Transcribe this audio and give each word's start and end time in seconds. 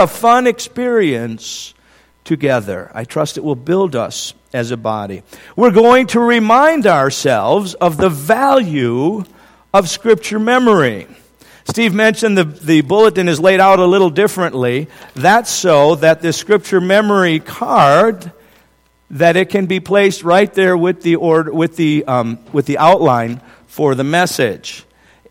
a 0.00 0.06
fun 0.06 0.46
experience 0.46 1.74
together. 2.24 2.90
I 2.94 3.04
trust 3.04 3.36
it 3.36 3.44
will 3.44 3.54
build 3.54 3.94
us 3.94 4.34
as 4.52 4.72
a 4.72 4.76
body. 4.76 5.22
We're 5.54 5.70
going 5.70 6.08
to 6.08 6.20
remind 6.20 6.86
ourselves 6.86 7.74
of 7.74 7.96
the 7.96 8.08
value 8.08 9.24
of 9.72 9.88
Scripture 9.88 10.38
memory. 10.38 11.06
Steve 11.64 11.94
mentioned 11.94 12.36
the, 12.36 12.44
the 12.44 12.80
bulletin 12.80 13.28
is 13.28 13.38
laid 13.38 13.60
out 13.60 13.78
a 13.78 13.86
little 13.86 14.10
differently. 14.10 14.88
That's 15.14 15.50
so 15.50 15.94
that 15.96 16.20
the 16.20 16.32
Scripture 16.32 16.80
memory 16.80 17.38
card 17.38 18.32
that 19.10 19.36
it 19.36 19.50
can 19.50 19.66
be 19.66 19.80
placed 19.80 20.22
right 20.22 20.52
there 20.54 20.76
with 20.76 21.02
the 21.02 21.16
order, 21.16 21.52
with 21.52 21.76
the 21.76 22.04
um, 22.06 22.38
with 22.52 22.66
the 22.66 22.78
outline 22.78 23.40
for 23.66 23.94
the 23.94 24.04
message. 24.04 24.84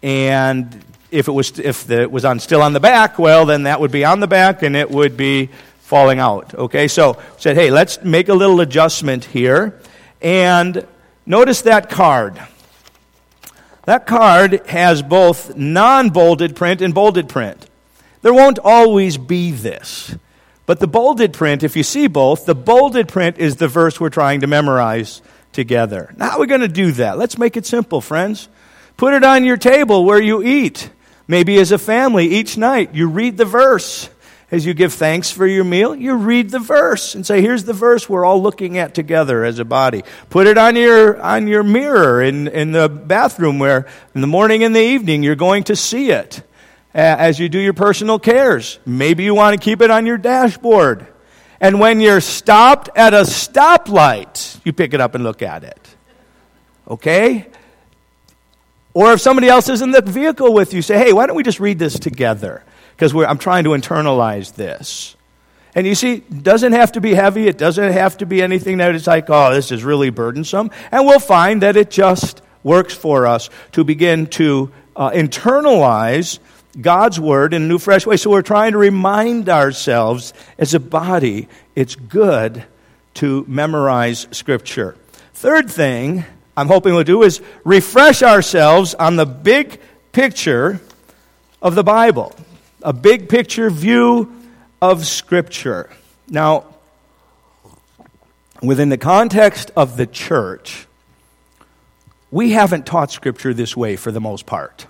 And 0.04 0.84
if 1.12 1.28
it 1.28 1.32
was 1.32 1.60
if 1.60 1.90
it 1.90 2.12
was 2.12 2.26
on 2.26 2.40
still 2.40 2.62
on 2.62 2.74
the 2.74 2.80
back, 2.80 3.20
well, 3.20 3.46
then 3.46 3.64
that 3.64 3.80
would 3.80 3.92
be 3.92 4.06
on 4.06 4.20
the 4.20 4.28
back, 4.28 4.64
and 4.64 4.76
it 4.76 4.90
would 4.90 5.18
be 5.18 5.50
falling 5.82 6.20
out. 6.20 6.54
Okay, 6.54 6.88
so 6.88 7.18
said, 7.38 7.56
hey, 7.56 7.72
let's 7.72 8.04
make 8.04 8.30
a 8.30 8.34
little 8.34 8.62
adjustment 8.62 9.26
here, 9.26 9.80
and 10.22 10.86
notice 11.26 11.62
that 11.64 11.90
card. 11.90 12.40
That 13.86 14.06
card 14.06 14.68
has 14.68 15.02
both 15.02 15.56
non-bolded 15.58 16.56
print 16.56 16.82
and 16.82 16.94
bolded 16.94 17.28
print. 17.28 17.68
There 18.22 18.34
won't 18.34 18.60
always 18.60 19.18
be 19.18 19.52
this. 19.52 20.16
But 20.68 20.80
the 20.80 20.88
bolded 20.88 21.34
print, 21.34 21.64
if 21.64 21.76
you 21.76 21.82
see 21.82 22.06
both, 22.06 22.46
the 22.46 22.54
bolded 22.54 23.08
print 23.08 23.40
is 23.40 23.56
the 23.56 23.68
verse 23.68 24.00
we're 24.00 24.12
trying 24.12 24.42
to 24.42 24.48
memorize 24.48 25.24
together. 25.52 26.14
Now, 26.16 26.30
how 26.30 26.38
are 26.38 26.42
we 26.42 26.46
going 26.46 26.62
to 26.62 26.68
do 26.68 26.92
that? 26.92 27.18
Let's 27.18 27.40
make 27.40 27.58
it 27.58 27.66
simple, 27.66 28.02
friends. 28.02 28.48
Put 28.96 29.16
it 29.16 29.24
on 29.24 29.46
your 29.46 29.58
table 29.58 30.06
where 30.06 30.22
you 30.22 30.44
eat. 30.44 30.92
Maybe 31.30 31.60
as 31.60 31.72
a 31.72 31.78
family, 31.78 32.26
each 32.26 32.58
night, 32.58 32.96
you 32.96 33.08
read 33.08 33.38
the 33.38 33.46
verse. 33.46 34.10
As 34.50 34.66
you 34.66 34.74
give 34.74 34.94
thanks 34.94 35.30
for 35.30 35.46
your 35.46 35.64
meal, 35.64 35.94
you 35.94 36.16
read 36.16 36.50
the 36.50 36.58
verse 36.58 37.14
and 37.14 37.24
say, 37.24 37.40
here's 37.40 37.66
the 37.66 37.74
verse 37.74 38.10
we're 38.10 38.26
all 38.26 38.42
looking 38.42 38.80
at 38.80 38.96
together 38.96 39.44
as 39.44 39.60
a 39.60 39.64
body. 39.64 40.04
Put 40.32 40.48
it 40.48 40.58
on 40.58 40.76
your, 40.76 41.22
on 41.22 41.46
your 41.48 41.62
mirror 41.62 42.20
in, 42.24 42.48
in 42.48 42.72
the 42.72 42.90
bathroom 42.90 43.60
where 43.60 43.86
in 44.16 44.22
the 44.22 44.28
morning 44.28 44.64
and 44.64 44.76
the 44.76 44.82
evening 44.82 45.22
you're 45.22 45.36
going 45.36 45.66
to 45.66 45.76
see 45.76 46.10
it 46.10 46.42
as 46.96 47.40
you 47.40 47.48
do 47.48 47.60
your 47.60 47.74
personal 47.74 48.18
cares. 48.18 48.80
Maybe 48.84 49.24
you 49.24 49.36
want 49.36 49.56
to 49.56 49.64
keep 49.64 49.82
it 49.82 49.92
on 49.92 50.08
your 50.08 50.18
dashboard. 50.18 51.06
And 51.62 51.80
when 51.80 52.02
you're 52.02 52.22
stopped 52.22 52.90
at 52.96 53.14
a 53.14 53.22
stoplight, 53.22 54.60
you 54.66 54.74
pick 54.74 54.96
it 54.96 55.00
up 55.00 55.14
and 55.14 55.24
look 55.24 55.44
at 55.44 55.64
it. 55.64 55.96
Okay? 56.88 57.46
Or 59.00 59.14
if 59.14 59.22
somebody 59.22 59.48
else 59.48 59.70
is 59.70 59.82
in 59.82 59.92
the 59.92 60.02
vehicle 60.02 60.52
with 60.54 60.74
you, 60.74 60.82
say, 60.82 60.98
hey, 60.98 61.14
why 61.14 61.26
don't 61.26 61.38
we 61.38 61.44
just 61.44 61.62
read 61.62 61.80
this 61.80 61.98
together? 61.98 62.66
Because 62.92 63.16
I'm 63.16 63.38
trying 63.38 63.64
to 63.64 63.70
internalize 63.70 64.56
this. 64.56 65.16
And 65.74 65.88
you 65.88 65.96
see, 65.96 66.16
it 66.16 66.44
doesn't 66.44 66.74
have 66.74 66.92
to 66.92 67.00
be 67.00 67.14
heavy. 67.14 67.48
It 67.48 67.58
doesn't 67.58 67.94
have 67.94 68.18
to 68.18 68.26
be 68.26 68.42
anything 68.42 68.80
that 68.80 68.94
is 68.94 69.08
like, 69.08 69.30
oh, 69.30 69.54
this 69.54 69.72
is 69.72 69.86
really 69.86 70.10
burdensome. 70.10 70.70
And 70.92 71.06
we'll 71.06 71.22
find 71.22 71.64
that 71.64 71.78
it 71.78 71.90
just 71.90 72.42
works 72.62 72.94
for 72.94 73.26
us 73.26 73.50
to 73.72 73.86
begin 73.86 74.28
to 74.32 74.70
uh, 74.98 75.12
internalize 75.12 76.40
God's 76.82 77.22
word 77.22 77.54
in 77.54 77.62
a 77.64 77.68
new, 77.68 77.78
fresh 77.78 78.06
way. 78.06 78.18
So 78.18 78.32
we're 78.32 78.42
trying 78.42 78.74
to 78.74 78.78
remind 78.80 79.48
ourselves 79.48 80.34
as 80.58 80.74
a 80.74 80.80
body 80.82 81.48
it's 81.74 81.96
good 81.96 82.66
to 83.14 83.46
memorize 83.48 84.28
Scripture. 84.32 84.98
Third 85.32 85.72
thing 85.72 86.26
I'm 86.60 86.68
hoping 86.68 86.94
we'll 86.94 87.06
do 87.06 87.24
is 87.24 87.42
refresh 87.64 88.22
ourselves 88.22 88.94
on 88.94 89.16
the 89.16 89.26
big 89.26 89.80
picture 90.12 90.82
of 91.62 91.74
the 91.74 91.84
Bible, 91.84 92.36
a 92.82 92.92
big 92.92 93.30
picture 93.30 93.70
view 93.70 94.36
of 94.82 95.06
Scripture. 95.06 95.90
Now, 96.28 96.66
within 98.62 98.90
the 98.90 98.98
context 98.98 99.72
of 99.78 99.96
the 99.96 100.06
church, 100.06 100.86
we 102.30 102.52
haven't 102.52 102.86
taught 102.86 103.10
Scripture 103.10 103.54
this 103.54 103.78
way 103.78 103.96
for 103.96 104.12
the 104.12 104.20
most 104.20 104.46
part. 104.46 104.86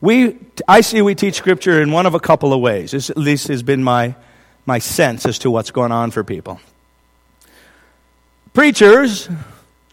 We, 0.00 0.38
I 0.68 0.82
see 0.82 1.02
we 1.02 1.16
teach 1.16 1.34
Scripture 1.34 1.82
in 1.82 1.90
one 1.90 2.06
of 2.06 2.14
a 2.14 2.20
couple 2.20 2.52
of 2.52 2.60
ways. 2.60 2.92
This 2.92 3.10
at 3.10 3.18
least 3.18 3.48
has 3.48 3.64
been 3.64 3.82
my, 3.82 4.14
my 4.66 4.78
sense 4.78 5.26
as 5.26 5.40
to 5.40 5.50
what's 5.50 5.72
going 5.72 5.90
on 5.90 6.12
for 6.12 6.22
people. 6.22 6.60
Preachers, 8.54 9.28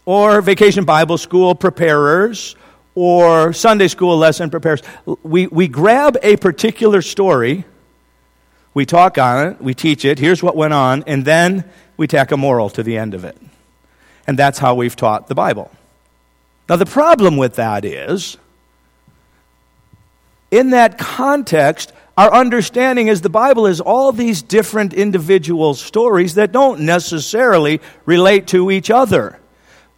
or 0.08 0.40
vacation 0.40 0.86
Bible 0.86 1.18
school 1.18 1.54
preparers, 1.54 2.56
or 2.94 3.52
Sunday 3.52 3.88
school 3.88 4.16
lesson 4.16 4.48
preparers, 4.48 4.80
we, 5.22 5.46
we 5.48 5.68
grab 5.68 6.16
a 6.22 6.34
particular 6.36 7.02
story, 7.02 7.66
we 8.72 8.86
talk 8.86 9.18
on 9.18 9.48
it, 9.48 9.60
we 9.60 9.74
teach 9.74 10.06
it, 10.06 10.18
here's 10.18 10.42
what 10.42 10.56
went 10.56 10.72
on, 10.72 11.04
and 11.06 11.26
then 11.26 11.62
we 11.98 12.06
tack 12.06 12.32
a 12.32 12.38
moral 12.38 12.70
to 12.70 12.82
the 12.82 12.96
end 12.96 13.12
of 13.12 13.22
it. 13.22 13.36
And 14.26 14.38
that's 14.38 14.58
how 14.58 14.74
we've 14.74 14.96
taught 14.96 15.28
the 15.28 15.34
Bible. 15.34 15.70
Now, 16.70 16.76
the 16.76 16.86
problem 16.86 17.36
with 17.36 17.56
that 17.56 17.84
is 17.84 18.38
in 20.50 20.70
that 20.70 20.96
context, 20.96 21.92
our 22.16 22.32
understanding 22.32 23.08
is 23.08 23.20
the 23.20 23.28
Bible 23.28 23.66
is 23.66 23.78
all 23.78 24.12
these 24.12 24.40
different 24.40 24.94
individual 24.94 25.74
stories 25.74 26.36
that 26.36 26.50
don't 26.50 26.80
necessarily 26.80 27.82
relate 28.06 28.46
to 28.46 28.70
each 28.70 28.90
other. 28.90 29.38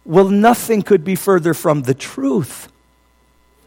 Well, 0.05 0.29
nothing 0.29 0.81
could 0.81 1.03
be 1.03 1.15
further 1.15 1.53
from 1.53 1.83
the 1.83 1.93
truth. 1.93 2.71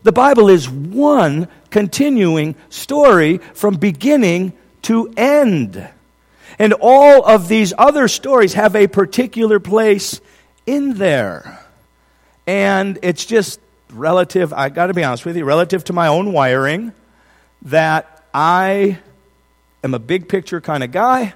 The 0.02 0.12
Bible 0.12 0.48
is 0.48 0.68
one 0.68 1.48
continuing 1.70 2.56
story 2.68 3.38
from 3.54 3.76
beginning 3.76 4.52
to 4.82 5.12
end. 5.16 5.88
And 6.58 6.72
all 6.74 7.24
of 7.24 7.48
these 7.48 7.72
other 7.78 8.06
stories 8.08 8.54
have 8.54 8.76
a 8.76 8.86
particular 8.86 9.58
place 9.58 10.20
in 10.66 10.94
there. 10.94 11.64
And 12.46 12.98
it's 13.02 13.24
just 13.24 13.60
relative, 13.90 14.52
I 14.52 14.68
got 14.68 14.88
to 14.88 14.94
be 14.94 15.04
honest 15.04 15.24
with 15.24 15.36
you, 15.36 15.44
relative 15.44 15.84
to 15.84 15.92
my 15.92 16.08
own 16.08 16.32
wiring, 16.32 16.92
that 17.62 18.24
I 18.34 18.98
am 19.82 19.94
a 19.94 19.98
big 19.98 20.28
picture 20.28 20.60
kind 20.60 20.84
of 20.84 20.92
guy. 20.92 21.32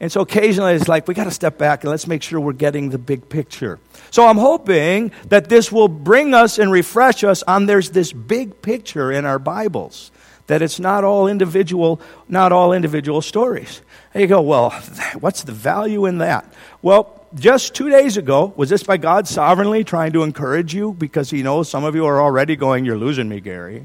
And 0.00 0.12
so 0.12 0.20
occasionally 0.20 0.74
it's 0.74 0.88
like, 0.88 1.08
we 1.08 1.14
got 1.14 1.24
to 1.24 1.30
step 1.30 1.58
back 1.58 1.82
and 1.82 1.90
let's 1.90 2.06
make 2.06 2.22
sure 2.22 2.38
we're 2.38 2.52
getting 2.52 2.90
the 2.90 2.98
big 2.98 3.28
picture. 3.28 3.80
So 4.10 4.26
I'm 4.26 4.36
hoping 4.36 5.10
that 5.28 5.48
this 5.48 5.72
will 5.72 5.88
bring 5.88 6.34
us 6.34 6.58
and 6.58 6.70
refresh 6.70 7.24
us 7.24 7.42
on 7.42 7.66
there's 7.66 7.90
this 7.90 8.12
big 8.12 8.62
picture 8.62 9.10
in 9.10 9.24
our 9.24 9.38
Bibles. 9.38 10.12
That 10.46 10.62
it's 10.62 10.80
not 10.80 11.04
all 11.04 11.26
individual, 11.26 12.00
not 12.28 12.52
all 12.52 12.72
individual 12.72 13.20
stories. 13.20 13.82
And 14.14 14.22
you 14.22 14.28
go, 14.28 14.40
well, 14.40 14.70
what's 15.20 15.42
the 15.42 15.52
value 15.52 16.06
in 16.06 16.18
that? 16.18 16.50
Well, 16.80 17.26
just 17.34 17.74
two 17.74 17.90
days 17.90 18.16
ago, 18.16 18.54
was 18.56 18.70
this 18.70 18.82
by 18.82 18.96
God 18.96 19.28
sovereignly 19.28 19.84
trying 19.84 20.12
to 20.12 20.22
encourage 20.22 20.74
you? 20.74 20.94
Because 20.94 21.28
He 21.28 21.42
knows 21.42 21.68
some 21.68 21.84
of 21.84 21.94
you 21.94 22.06
are 22.06 22.22
already 22.22 22.56
going, 22.56 22.86
You're 22.86 22.96
losing 22.96 23.28
me, 23.28 23.40
Gary. 23.40 23.84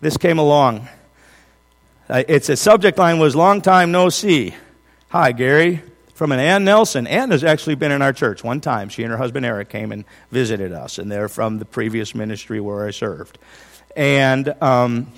This 0.00 0.16
came 0.16 0.38
along. 0.38 0.88
Uh, 2.08 2.24
it's 2.26 2.48
a 2.48 2.56
subject 2.56 2.98
line 2.98 3.18
was 3.18 3.36
long 3.36 3.60
time 3.60 3.92
no 3.92 4.08
see. 4.08 4.54
Hi, 5.10 5.32
Gary. 5.32 5.82
From 6.14 6.32
an 6.32 6.40
Ann 6.40 6.64
Nelson. 6.64 7.06
Ann 7.06 7.30
has 7.30 7.44
actually 7.44 7.76
been 7.76 7.92
in 7.92 8.02
our 8.02 8.12
church 8.12 8.42
one 8.42 8.60
time. 8.60 8.88
She 8.88 9.02
and 9.02 9.12
her 9.12 9.18
husband 9.18 9.44
Eric 9.46 9.68
came 9.68 9.92
and 9.92 10.04
visited 10.30 10.72
us, 10.72 10.98
and 10.98 11.12
they're 11.12 11.28
from 11.28 11.58
the 11.58 11.64
previous 11.64 12.14
ministry 12.14 12.60
where 12.60 12.86
I 12.86 12.90
served. 12.90 13.38
And 13.94 14.48
um, 14.62 15.12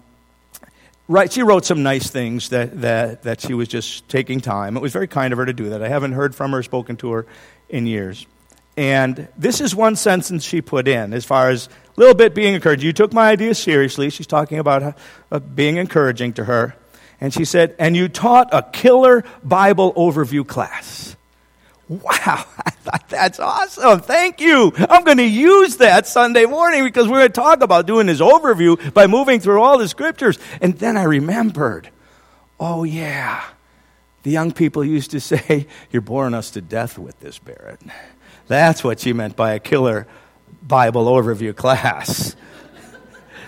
Right, 1.10 1.32
she 1.32 1.42
wrote 1.42 1.64
some 1.64 1.82
nice 1.82 2.08
things 2.08 2.50
that, 2.50 2.82
that, 2.82 3.24
that 3.24 3.40
she 3.40 3.52
was 3.52 3.66
just 3.66 4.08
taking 4.08 4.40
time. 4.40 4.76
It 4.76 4.80
was 4.80 4.92
very 4.92 5.08
kind 5.08 5.32
of 5.32 5.38
her 5.38 5.46
to 5.46 5.52
do 5.52 5.70
that. 5.70 5.82
I 5.82 5.88
haven't 5.88 6.12
heard 6.12 6.36
from 6.36 6.52
her, 6.52 6.62
spoken 6.62 6.96
to 6.98 7.10
her 7.10 7.26
in 7.68 7.88
years. 7.88 8.28
And 8.76 9.26
this 9.36 9.60
is 9.60 9.74
one 9.74 9.96
sentence 9.96 10.44
she 10.44 10.62
put 10.62 10.86
in 10.86 11.12
as 11.12 11.24
far 11.24 11.50
as 11.50 11.66
a 11.66 12.00
little 12.00 12.14
bit 12.14 12.32
being 12.32 12.54
encouraged. 12.54 12.84
You 12.84 12.92
took 12.92 13.12
my 13.12 13.28
idea 13.28 13.56
seriously. 13.56 14.08
She's 14.10 14.28
talking 14.28 14.60
about 14.60 14.96
uh, 15.32 15.40
being 15.40 15.78
encouraging 15.78 16.34
to 16.34 16.44
her. 16.44 16.76
And 17.20 17.34
she 17.34 17.44
said, 17.44 17.76
and 17.78 17.94
you 17.94 18.08
taught 18.08 18.48
a 18.52 18.62
killer 18.62 19.24
Bible 19.44 19.92
overview 19.94 20.46
class. 20.46 21.16
Wow, 21.88 22.00
I 22.64 22.70
thought 22.70 23.08
that's 23.08 23.40
awesome. 23.40 24.00
Thank 24.00 24.40
you. 24.40 24.72
I'm 24.88 25.04
going 25.04 25.18
to 25.18 25.28
use 25.28 25.78
that 25.78 26.06
Sunday 26.06 26.46
morning 26.46 26.84
because 26.84 27.08
we're 27.08 27.18
going 27.18 27.28
to 27.28 27.34
talk 27.34 27.62
about 27.62 27.86
doing 27.86 28.06
this 28.06 28.20
overview 28.20 28.94
by 28.94 29.06
moving 29.06 29.40
through 29.40 29.60
all 29.60 29.76
the 29.76 29.88
scriptures. 29.88 30.38
And 30.60 30.78
then 30.78 30.96
I 30.96 31.02
remembered, 31.02 31.90
oh, 32.58 32.84
yeah, 32.84 33.44
the 34.22 34.30
young 34.30 34.52
people 34.52 34.84
used 34.84 35.10
to 35.12 35.20
say, 35.20 35.66
You're 35.90 36.02
boring 36.02 36.34
us 36.34 36.50
to 36.52 36.60
death 36.60 36.98
with 36.98 37.18
this, 37.20 37.38
Barrett. 37.38 37.80
That's 38.46 38.82
what 38.82 39.00
she 39.00 39.12
meant 39.12 39.36
by 39.36 39.52
a 39.54 39.58
killer 39.60 40.06
Bible 40.62 41.06
overview 41.06 41.54
class. 41.54 42.36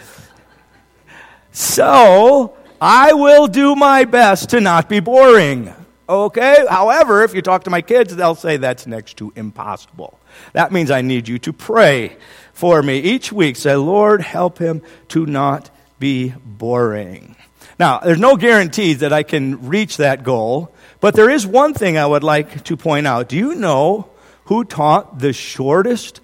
so, 1.53 2.57
I 2.85 3.13
will 3.13 3.47
do 3.47 3.77
my 3.77 4.07
best 4.07 4.51
to 4.51 4.61
not 4.61 4.89
be 4.89 4.99
boring. 4.99 5.73
Okay? 6.09 6.67
However, 6.69 7.23
if 7.23 7.33
you 7.33 7.41
talk 7.41 7.63
to 7.65 7.71
my 7.71 7.81
kids, 7.81 8.17
they'll 8.17 8.35
say 8.35 8.57
that's 8.57 8.89
next 8.89 9.19
to 9.19 9.33
impossible. 9.37 10.19
That 10.53 10.73
means 10.73 10.91
I 10.91 11.01
need 11.01 11.29
you 11.29 11.39
to 11.39 11.53
pray 11.53 12.17
for 12.53 12.83
me 12.83 12.99
each 12.99 13.31
week. 13.31 13.55
Say, 13.55 13.77
Lord, 13.77 14.21
help 14.21 14.59
him 14.59 14.83
to 15.11 15.27
not 15.27 15.71
be 16.01 16.35
boring. 16.45 17.37
Now, 17.79 18.01
there's 18.01 18.19
no 18.19 18.37
guarantee 18.37 18.95
that 18.95 19.13
I 19.13 19.23
can 19.23 19.69
reach 19.69 19.99
that 19.99 20.25
goal, 20.25 20.75
but 20.99 21.15
there 21.15 21.31
is 21.31 21.47
one 21.47 21.75
thing 21.75 21.97
I 21.97 22.07
would 22.07 22.25
like 22.25 22.65
to 22.65 22.77
point 22.77 23.07
out. 23.07 23.29
Do 23.29 23.37
you 23.37 23.55
know 23.55 24.09
who 24.47 24.65
taught 24.65 25.21
the 25.21 25.33
shortest 25.33 26.21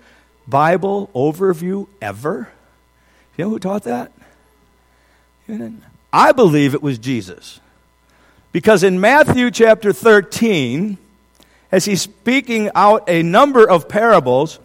Bible 0.49 1.09
overview 1.15 1.87
ever? 2.03 2.49
You 3.37 3.45
know 3.45 3.51
who 3.51 3.61
taught 3.61 3.85
that? 3.85 4.11
I 6.19 6.33
believe 6.33 6.75
it 6.75 6.83
was 6.83 6.99
Jesus. 6.99 7.61
Because 8.51 8.83
in 8.83 9.01
Matthew 9.01 9.53
chapter 9.53 9.93
13, 9.93 10.99
as 11.71 11.85
he's 11.85 12.03
speaking 12.03 12.73
out 12.75 13.09
a 13.09 13.23
number 13.23 13.65
of 13.71 13.89
parables, 13.89 14.59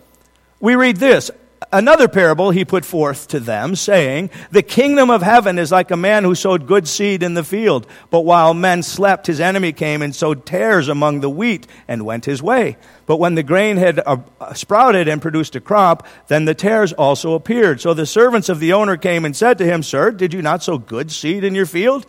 we 0.60 0.74
read 0.74 0.98
this 0.98 1.30
Another 1.71 2.07
parable 2.07 2.51
he 2.51 2.65
put 2.65 2.83
forth 2.83 3.27
to 3.30 3.39
them, 3.39 3.75
saying, 3.75 4.30
The 4.51 4.63
kingdom 4.63 5.10
of 5.10 5.21
heaven 5.21 5.60
is 5.60 5.71
like 5.71 5.92
a 5.92 5.98
man 5.98 6.24
who 6.24 6.36
sowed 6.36 6.68
good 6.68 6.88
seed 6.88 7.21
in 7.21 7.36
the 7.36 7.44
field. 7.44 7.88
But 8.10 8.21
while 8.21 8.54
men 8.54 8.83
slept, 8.83 9.27
his 9.27 9.39
enemy 9.39 9.71
came 9.71 10.01
and 10.01 10.15
sowed 10.15 10.45
tares 10.45 10.88
among 10.88 11.19
the 11.19 11.30
wheat 11.30 11.68
and 11.88 12.06
went 12.06 12.25
his 12.25 12.42
way. 12.42 12.77
But 13.06 13.18
when 13.18 13.36
the 13.36 13.44
grain 13.44 13.77
had 13.77 14.00
uh, 14.00 14.18
sprouted 14.54 15.07
and 15.07 15.21
produced 15.21 15.56
a 15.56 15.62
crop, 15.62 16.07
then 16.27 16.45
the 16.45 16.56
tares 16.56 16.94
also 16.94 17.33
appeared. 17.33 17.81
So 17.81 17.94
the 17.94 18.06
servants 18.06 18.50
of 18.50 18.59
the 18.59 18.74
owner 18.74 18.98
came 18.98 19.25
and 19.25 19.36
said 19.36 19.57
to 19.59 19.66
him, 19.66 19.83
Sir, 19.83 20.12
did 20.12 20.33
you 20.33 20.42
not 20.42 20.63
sow 20.63 20.77
good 20.77 21.12
seed 21.12 21.44
in 21.44 21.56
your 21.56 21.66
field? 21.66 22.06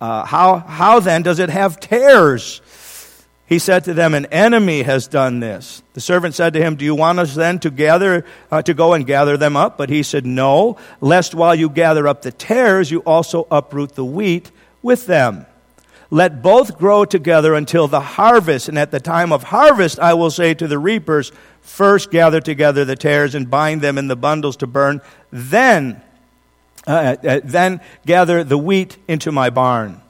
Uh, 0.00 0.24
how, 0.24 0.58
how 0.58 1.00
then 1.00 1.22
does 1.22 1.38
it 1.38 1.50
have 1.50 1.78
tares? 1.78 2.62
He 3.50 3.58
said 3.58 3.82
to 3.84 3.94
them, 3.94 4.14
An 4.14 4.26
enemy 4.26 4.82
has 4.82 5.08
done 5.08 5.40
this. 5.40 5.82
The 5.94 6.00
servant 6.00 6.36
said 6.36 6.52
to 6.52 6.60
him, 6.60 6.76
Do 6.76 6.84
you 6.84 6.94
want 6.94 7.18
us 7.18 7.34
then 7.34 7.58
to 7.58 7.70
gather, 7.70 8.24
uh, 8.48 8.62
to 8.62 8.72
go 8.72 8.92
and 8.92 9.04
gather 9.04 9.36
them 9.36 9.56
up? 9.56 9.76
But 9.76 9.90
he 9.90 10.04
said, 10.04 10.24
No, 10.24 10.76
lest 11.00 11.34
while 11.34 11.56
you 11.56 11.68
gather 11.68 12.06
up 12.06 12.22
the 12.22 12.30
tares, 12.30 12.92
you 12.92 13.00
also 13.00 13.48
uproot 13.50 13.96
the 13.96 14.04
wheat 14.04 14.52
with 14.82 15.06
them. 15.06 15.46
Let 16.12 16.42
both 16.42 16.78
grow 16.78 17.04
together 17.04 17.54
until 17.54 17.88
the 17.88 18.00
harvest. 18.00 18.68
And 18.68 18.78
at 18.78 18.92
the 18.92 19.00
time 19.00 19.32
of 19.32 19.42
harvest, 19.42 19.98
I 19.98 20.14
will 20.14 20.30
say 20.30 20.54
to 20.54 20.68
the 20.68 20.78
reapers, 20.78 21.32
First 21.60 22.12
gather 22.12 22.40
together 22.40 22.84
the 22.84 22.94
tares 22.94 23.34
and 23.34 23.50
bind 23.50 23.80
them 23.80 23.98
in 23.98 24.06
the 24.06 24.14
bundles 24.14 24.56
to 24.58 24.68
burn. 24.68 25.00
Then, 25.32 26.00
uh, 26.86 27.16
uh, 27.20 27.40
then 27.42 27.80
gather 28.06 28.44
the 28.44 28.58
wheat 28.58 28.96
into 29.08 29.32
my 29.32 29.50
barn. 29.50 30.02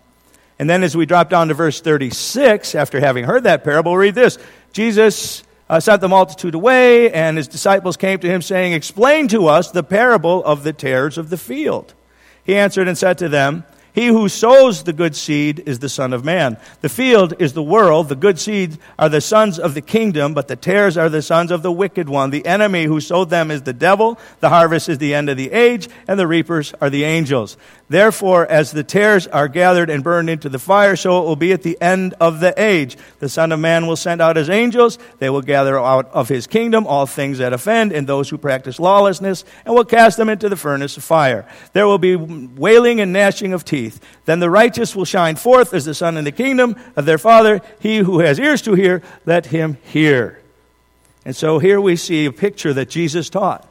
And 0.60 0.68
then 0.68 0.82
as 0.82 0.94
we 0.94 1.06
drop 1.06 1.30
down 1.30 1.48
to 1.48 1.54
verse 1.54 1.80
36, 1.80 2.74
after 2.74 3.00
having 3.00 3.24
heard 3.24 3.44
that 3.44 3.64
parable, 3.64 3.96
read 3.96 4.14
this. 4.14 4.36
Jesus 4.74 5.42
uh, 5.70 5.80
sent 5.80 6.02
the 6.02 6.08
multitude 6.08 6.54
away, 6.54 7.10
and 7.10 7.38
his 7.38 7.48
disciples 7.48 7.96
came 7.96 8.18
to 8.18 8.28
him, 8.28 8.42
saying, 8.42 8.74
Explain 8.74 9.28
to 9.28 9.46
us 9.46 9.70
the 9.70 9.82
parable 9.82 10.44
of 10.44 10.62
the 10.62 10.74
tares 10.74 11.16
of 11.16 11.30
the 11.30 11.38
field. 11.38 11.94
He 12.44 12.56
answered 12.56 12.88
and 12.88 12.98
said 12.98 13.16
to 13.18 13.30
them, 13.30 13.64
he 13.92 14.06
who 14.06 14.28
sows 14.28 14.84
the 14.84 14.92
good 14.92 15.16
seed 15.16 15.62
is 15.66 15.80
the 15.80 15.88
Son 15.88 16.12
of 16.12 16.24
Man. 16.24 16.56
The 16.80 16.88
field 16.88 17.34
is 17.40 17.52
the 17.52 17.62
world. 17.62 18.08
The 18.08 18.16
good 18.16 18.38
seeds 18.38 18.78
are 18.98 19.08
the 19.08 19.20
sons 19.20 19.58
of 19.58 19.74
the 19.74 19.80
kingdom, 19.80 20.32
but 20.32 20.48
the 20.48 20.56
tares 20.56 20.96
are 20.96 21.08
the 21.08 21.22
sons 21.22 21.50
of 21.50 21.62
the 21.62 21.72
wicked 21.72 22.08
one. 22.08 22.30
The 22.30 22.46
enemy 22.46 22.84
who 22.84 23.00
sowed 23.00 23.30
them 23.30 23.50
is 23.50 23.62
the 23.62 23.72
devil. 23.72 24.18
The 24.38 24.48
harvest 24.48 24.88
is 24.88 24.98
the 24.98 25.14
end 25.14 25.28
of 25.28 25.36
the 25.36 25.50
age, 25.50 25.88
and 26.06 26.20
the 26.20 26.26
reapers 26.26 26.72
are 26.80 26.90
the 26.90 27.04
angels. 27.04 27.56
Therefore, 27.88 28.46
as 28.46 28.70
the 28.70 28.84
tares 28.84 29.26
are 29.26 29.48
gathered 29.48 29.90
and 29.90 30.04
burned 30.04 30.30
into 30.30 30.48
the 30.48 30.60
fire, 30.60 30.94
so 30.94 31.22
it 31.22 31.26
will 31.26 31.34
be 31.34 31.52
at 31.52 31.62
the 31.62 31.76
end 31.80 32.14
of 32.20 32.38
the 32.38 32.54
age. 32.56 32.96
The 33.18 33.28
Son 33.28 33.50
of 33.50 33.58
Man 33.58 33.88
will 33.88 33.96
send 33.96 34.20
out 34.20 34.36
his 34.36 34.48
angels. 34.48 34.98
They 35.18 35.30
will 35.30 35.42
gather 35.42 35.78
out 35.80 36.08
of 36.12 36.28
his 36.28 36.46
kingdom 36.46 36.86
all 36.86 37.06
things 37.06 37.38
that 37.38 37.52
offend 37.52 37.92
and 37.92 38.06
those 38.06 38.28
who 38.28 38.38
practice 38.38 38.78
lawlessness, 38.78 39.44
and 39.64 39.74
will 39.74 39.84
cast 39.84 40.16
them 40.16 40.28
into 40.28 40.48
the 40.48 40.56
furnace 40.56 40.96
of 40.96 41.02
fire. 41.02 41.48
There 41.72 41.86
will 41.86 41.98
be 41.98 42.14
wailing 42.14 43.00
and 43.00 43.12
gnashing 43.12 43.52
of 43.52 43.64
teeth. 43.64 43.79
Then 44.24 44.40
the 44.40 44.50
righteous 44.50 44.94
will 44.94 45.04
shine 45.04 45.36
forth 45.36 45.72
as 45.72 45.84
the 45.84 45.94
sun 45.94 46.16
in 46.16 46.24
the 46.24 46.32
kingdom 46.32 46.76
of 46.96 47.06
their 47.06 47.18
Father. 47.18 47.60
He 47.80 47.98
who 47.98 48.20
has 48.20 48.38
ears 48.38 48.62
to 48.62 48.74
hear, 48.74 49.02
let 49.26 49.46
him 49.46 49.78
hear. 49.84 50.40
And 51.24 51.34
so 51.34 51.58
here 51.58 51.80
we 51.80 51.96
see 51.96 52.26
a 52.26 52.32
picture 52.32 52.72
that 52.74 52.88
Jesus 52.88 53.30
taught 53.30 53.66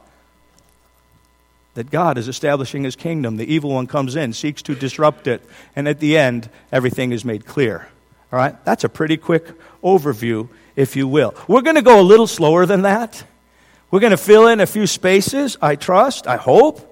that 1.74 1.90
God 1.90 2.18
is 2.18 2.28
establishing 2.28 2.82
his 2.84 2.96
kingdom. 2.96 3.36
The 3.36 3.52
evil 3.52 3.70
one 3.70 3.86
comes 3.86 4.16
in, 4.16 4.32
seeks 4.32 4.62
to 4.62 4.74
disrupt 4.74 5.26
it, 5.26 5.42
and 5.76 5.86
at 5.88 6.00
the 6.00 6.18
end, 6.18 6.50
everything 6.72 7.12
is 7.12 7.24
made 7.24 7.46
clear. 7.46 7.88
All 8.32 8.38
right? 8.38 8.62
That's 8.64 8.84
a 8.84 8.88
pretty 8.88 9.16
quick 9.16 9.46
overview, 9.82 10.48
if 10.76 10.96
you 10.96 11.06
will. 11.06 11.34
We're 11.48 11.62
going 11.62 11.76
to 11.76 11.82
go 11.82 12.00
a 12.00 12.02
little 12.02 12.26
slower 12.26 12.66
than 12.66 12.82
that. 12.82 13.24
We're 13.90 14.00
going 14.00 14.10
to 14.10 14.16
fill 14.16 14.46
in 14.48 14.60
a 14.60 14.66
few 14.66 14.86
spaces, 14.86 15.56
I 15.62 15.76
trust, 15.76 16.26
I 16.26 16.36
hope, 16.36 16.89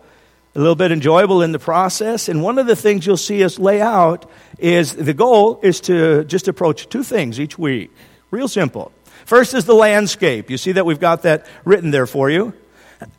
a 0.54 0.58
little 0.58 0.74
bit 0.74 0.92
enjoyable 0.92 1.42
in 1.42 1.52
the 1.52 1.58
process. 1.58 2.28
And 2.28 2.42
one 2.42 2.58
of 2.58 2.66
the 2.66 2.76
things 2.76 3.06
you'll 3.06 3.16
see 3.16 3.44
us 3.44 3.58
lay 3.58 3.80
out 3.80 4.30
is 4.58 4.94
the 4.94 5.14
goal 5.14 5.60
is 5.62 5.80
to 5.82 6.24
just 6.24 6.48
approach 6.48 6.88
two 6.88 7.02
things 7.02 7.38
each 7.38 7.58
week. 7.58 7.90
Real 8.30 8.48
simple. 8.48 8.92
First 9.24 9.54
is 9.54 9.64
the 9.66 9.74
landscape. 9.74 10.50
You 10.50 10.58
see 10.58 10.72
that 10.72 10.86
we've 10.86 11.00
got 11.00 11.22
that 11.22 11.46
written 11.64 11.90
there 11.90 12.06
for 12.06 12.30
you. 12.30 12.54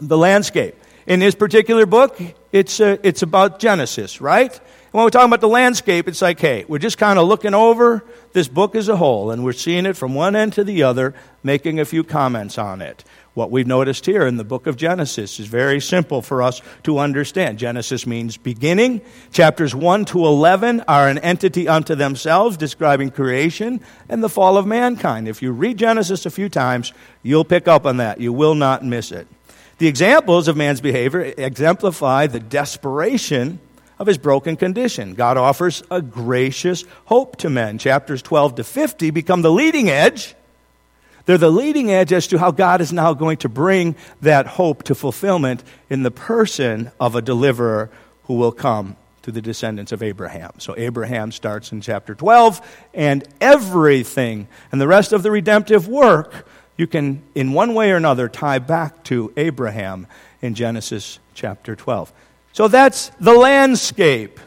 the 0.00 0.18
landscape. 0.18 0.74
In 1.06 1.20
this 1.20 1.34
particular 1.34 1.86
book, 1.86 2.20
it's, 2.52 2.80
uh, 2.80 2.96
it's 3.02 3.22
about 3.22 3.58
Genesis, 3.58 4.20
right? 4.20 4.58
When 4.90 5.04
we're 5.04 5.10
talking 5.10 5.28
about 5.28 5.42
the 5.42 5.48
landscape, 5.48 6.08
it's 6.08 6.22
like, 6.22 6.40
hey, 6.40 6.64
we're 6.66 6.78
just 6.78 6.96
kind 6.96 7.18
of 7.18 7.28
looking 7.28 7.52
over 7.52 8.02
this 8.32 8.48
book 8.48 8.74
as 8.74 8.88
a 8.88 8.96
whole, 8.96 9.30
and 9.30 9.44
we're 9.44 9.52
seeing 9.52 9.84
it 9.84 9.98
from 9.98 10.14
one 10.14 10.34
end 10.34 10.54
to 10.54 10.64
the 10.64 10.84
other, 10.84 11.14
making 11.42 11.78
a 11.78 11.84
few 11.84 12.02
comments 12.02 12.56
on 12.56 12.80
it. 12.80 13.04
What 13.34 13.50
we've 13.50 13.66
noticed 13.66 14.06
here 14.06 14.26
in 14.26 14.38
the 14.38 14.44
book 14.44 14.66
of 14.66 14.76
Genesis 14.76 15.38
is 15.38 15.46
very 15.46 15.78
simple 15.78 16.22
for 16.22 16.42
us 16.42 16.62
to 16.84 17.00
understand. 17.00 17.58
Genesis 17.58 18.06
means 18.06 18.38
beginning. 18.38 19.02
Chapters 19.30 19.74
1 19.74 20.06
to 20.06 20.24
11 20.24 20.84
are 20.88 21.06
an 21.06 21.18
entity 21.18 21.68
unto 21.68 21.94
themselves, 21.94 22.56
describing 22.56 23.10
creation 23.10 23.82
and 24.08 24.24
the 24.24 24.30
fall 24.30 24.56
of 24.56 24.66
mankind. 24.66 25.28
If 25.28 25.42
you 25.42 25.52
read 25.52 25.76
Genesis 25.76 26.24
a 26.24 26.30
few 26.30 26.48
times, 26.48 26.94
you'll 27.22 27.44
pick 27.44 27.68
up 27.68 27.84
on 27.84 27.98
that. 27.98 28.22
You 28.22 28.32
will 28.32 28.54
not 28.54 28.82
miss 28.82 29.12
it. 29.12 29.28
The 29.76 29.86
examples 29.86 30.48
of 30.48 30.56
man's 30.56 30.80
behavior 30.80 31.20
exemplify 31.36 32.26
the 32.26 32.40
desperation 32.40 33.60
of 33.98 34.06
his 34.06 34.18
broken 34.18 34.56
condition. 34.56 35.14
God 35.14 35.36
offers 35.36 35.82
a 35.90 36.00
gracious 36.00 36.84
hope 37.06 37.36
to 37.38 37.50
men. 37.50 37.78
Chapters 37.78 38.22
12 38.22 38.56
to 38.56 38.64
50 38.64 39.10
become 39.10 39.42
the 39.42 39.50
leading 39.50 39.88
edge 39.88 40.34
they're 41.28 41.36
the 41.36 41.50
leading 41.50 41.90
edge 41.90 42.10
as 42.14 42.26
to 42.28 42.38
how 42.38 42.52
God 42.52 42.80
is 42.80 42.90
now 42.90 43.12
going 43.12 43.36
to 43.38 43.50
bring 43.50 43.96
that 44.22 44.46
hope 44.46 44.84
to 44.84 44.94
fulfillment 44.94 45.62
in 45.90 46.02
the 46.02 46.10
person 46.10 46.90
of 46.98 47.14
a 47.14 47.20
deliverer 47.20 47.90
who 48.24 48.36
will 48.36 48.50
come 48.50 48.96
to 49.20 49.30
the 49.30 49.42
descendants 49.42 49.92
of 49.92 50.02
Abraham. 50.02 50.52
So 50.56 50.74
Abraham 50.78 51.30
starts 51.30 51.70
in 51.70 51.82
chapter 51.82 52.14
12, 52.14 52.62
and 52.94 53.28
everything 53.42 54.48
and 54.72 54.80
the 54.80 54.88
rest 54.88 55.12
of 55.12 55.22
the 55.22 55.30
redemptive 55.30 55.86
work 55.86 56.48
you 56.78 56.86
can, 56.86 57.22
in 57.34 57.52
one 57.52 57.74
way 57.74 57.90
or 57.90 57.96
another, 57.96 58.30
tie 58.30 58.58
back 58.58 59.04
to 59.04 59.30
Abraham 59.36 60.06
in 60.40 60.54
Genesis 60.54 61.18
chapter 61.34 61.76
12. 61.76 62.10
So 62.58 62.66
that's 62.66 63.12
the 63.20 63.34
landscape. 63.34 64.40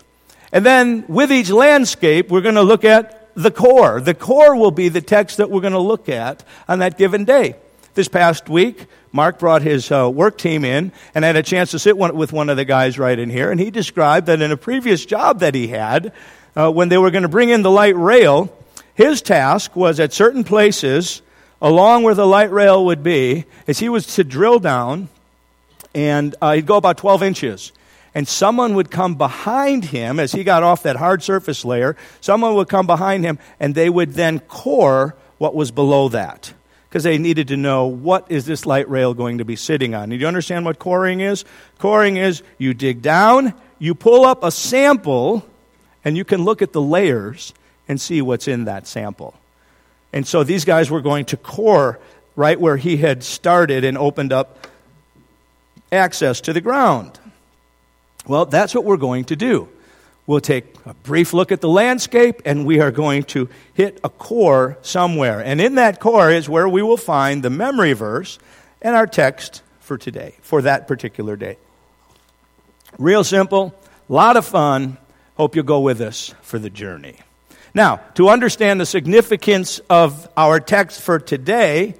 And 0.51 0.65
then 0.65 1.05
with 1.07 1.31
each 1.31 1.49
landscape, 1.49 2.29
we're 2.29 2.41
going 2.41 2.55
to 2.55 2.61
look 2.61 2.83
at 2.83 3.31
the 3.35 3.51
core. 3.51 4.01
The 4.01 4.13
core 4.13 4.53
will 4.53 4.71
be 4.71 4.89
the 4.89 4.99
text 4.99 5.37
that 5.37 5.49
we're 5.49 5.61
going 5.61 5.71
to 5.71 5.79
look 5.79 6.09
at 6.09 6.43
on 6.67 6.79
that 6.79 6.97
given 6.97 7.23
day. 7.23 7.55
This 7.93 8.09
past 8.09 8.49
week, 8.49 8.87
Mark 9.13 9.39
brought 9.39 9.61
his 9.61 9.89
uh, 9.93 10.09
work 10.09 10.37
team 10.37 10.65
in 10.65 10.91
and 11.15 11.23
had 11.23 11.37
a 11.37 11.41
chance 11.41 11.71
to 11.71 11.79
sit 11.79 11.97
one, 11.97 12.13
with 12.17 12.33
one 12.33 12.49
of 12.49 12.57
the 12.57 12.65
guys 12.65 12.99
right 12.99 13.17
in 13.17 13.29
here, 13.29 13.49
and 13.49 13.61
he 13.61 13.71
described 13.71 14.27
that 14.27 14.41
in 14.41 14.51
a 14.51 14.57
previous 14.57 15.05
job 15.05 15.39
that 15.39 15.55
he 15.55 15.67
had, 15.67 16.11
uh, 16.57 16.69
when 16.69 16.89
they 16.89 16.97
were 16.97 17.11
going 17.11 17.23
to 17.23 17.29
bring 17.29 17.47
in 17.47 17.61
the 17.61 17.71
light 17.71 17.95
rail, 17.95 18.53
his 18.93 19.21
task 19.21 19.73
was 19.73 20.01
at 20.01 20.11
certain 20.11 20.43
places, 20.43 21.21
along 21.61 22.03
where 22.03 22.15
the 22.15 22.27
light 22.27 22.51
rail 22.51 22.83
would 22.87 23.03
be, 23.03 23.45
is 23.67 23.79
he 23.79 23.87
was 23.87 24.05
to 24.15 24.25
drill 24.25 24.59
down, 24.59 25.07
and 25.95 26.35
uh, 26.41 26.55
he'd 26.55 26.65
go 26.65 26.75
about 26.75 26.97
12 26.97 27.23
inches 27.23 27.71
and 28.13 28.27
someone 28.27 28.75
would 28.75 28.91
come 28.91 29.15
behind 29.15 29.85
him 29.85 30.19
as 30.19 30.31
he 30.31 30.43
got 30.43 30.63
off 30.63 30.83
that 30.83 30.97
hard 30.97 31.23
surface 31.23 31.63
layer. 31.63 31.95
Someone 32.19 32.55
would 32.55 32.67
come 32.67 32.85
behind 32.85 33.23
him, 33.23 33.39
and 33.59 33.73
they 33.73 33.89
would 33.89 34.13
then 34.13 34.39
core 34.39 35.15
what 35.37 35.55
was 35.55 35.71
below 35.71 36.09
that 36.09 36.53
because 36.89 37.03
they 37.03 37.17
needed 37.17 37.47
to 37.47 37.55
know 37.55 37.87
what 37.87 38.29
is 38.29 38.45
this 38.45 38.65
light 38.65 38.89
rail 38.89 39.13
going 39.13 39.37
to 39.37 39.45
be 39.45 39.55
sitting 39.55 39.95
on. 39.95 40.09
Do 40.09 40.17
you 40.17 40.27
understand 40.27 40.65
what 40.65 40.77
coring 40.77 41.21
is? 41.21 41.45
Coring 41.79 42.17
is 42.17 42.43
you 42.57 42.73
dig 42.73 43.01
down, 43.01 43.53
you 43.79 43.95
pull 43.95 44.25
up 44.25 44.43
a 44.43 44.51
sample, 44.51 45.45
and 46.03 46.17
you 46.17 46.25
can 46.25 46.43
look 46.43 46.61
at 46.61 46.73
the 46.73 46.81
layers 46.81 47.53
and 47.87 47.99
see 47.99 48.21
what's 48.21 48.47
in 48.49 48.65
that 48.65 48.87
sample. 48.87 49.33
And 50.11 50.27
so 50.27 50.43
these 50.43 50.65
guys 50.65 50.91
were 50.91 50.99
going 50.99 51.25
to 51.25 51.37
core 51.37 51.97
right 52.35 52.59
where 52.59 52.75
he 52.75 52.97
had 52.97 53.23
started 53.23 53.85
and 53.85 53.97
opened 53.97 54.33
up 54.33 54.67
access 55.93 56.41
to 56.41 56.53
the 56.53 56.61
ground. 56.61 57.17
Well, 58.27 58.45
that's 58.45 58.75
what 58.75 58.85
we're 58.85 58.97
going 58.97 59.25
to 59.25 59.35
do. 59.35 59.67
We'll 60.27 60.39
take 60.39 60.75
a 60.85 60.93
brief 60.93 61.33
look 61.33 61.51
at 61.51 61.61
the 61.61 61.69
landscape 61.69 62.41
and 62.45 62.65
we 62.65 62.79
are 62.79 62.91
going 62.91 63.23
to 63.23 63.49
hit 63.73 63.99
a 64.03 64.09
core 64.09 64.77
somewhere. 64.81 65.43
And 65.43 65.59
in 65.59 65.75
that 65.75 65.99
core 65.99 66.31
is 66.31 66.47
where 66.47 66.69
we 66.69 66.81
will 66.81 66.97
find 66.97 67.43
the 67.43 67.49
memory 67.49 67.93
verse 67.93 68.37
and 68.81 68.95
our 68.95 69.07
text 69.07 69.63
for 69.79 69.97
today, 69.97 70.35
for 70.41 70.61
that 70.61 70.87
particular 70.87 71.35
day. 71.35 71.57
Real 72.97 73.23
simple 73.23 73.73
A 74.09 74.13
lot 74.13 74.37
of 74.37 74.45
fun. 74.45 74.97
Hope 75.35 75.55
you'll 75.55 75.65
go 75.65 75.79
with 75.79 76.01
us 76.01 76.35
for 76.41 76.59
the 76.59 76.69
journey. 76.69 77.17
Now, 77.73 77.97
to 78.15 78.29
understand 78.29 78.79
the 78.79 78.85
significance 78.85 79.79
of 79.89 80.29
our 80.35 80.59
text 80.59 81.01
for 81.01 81.19
today, 81.19 81.95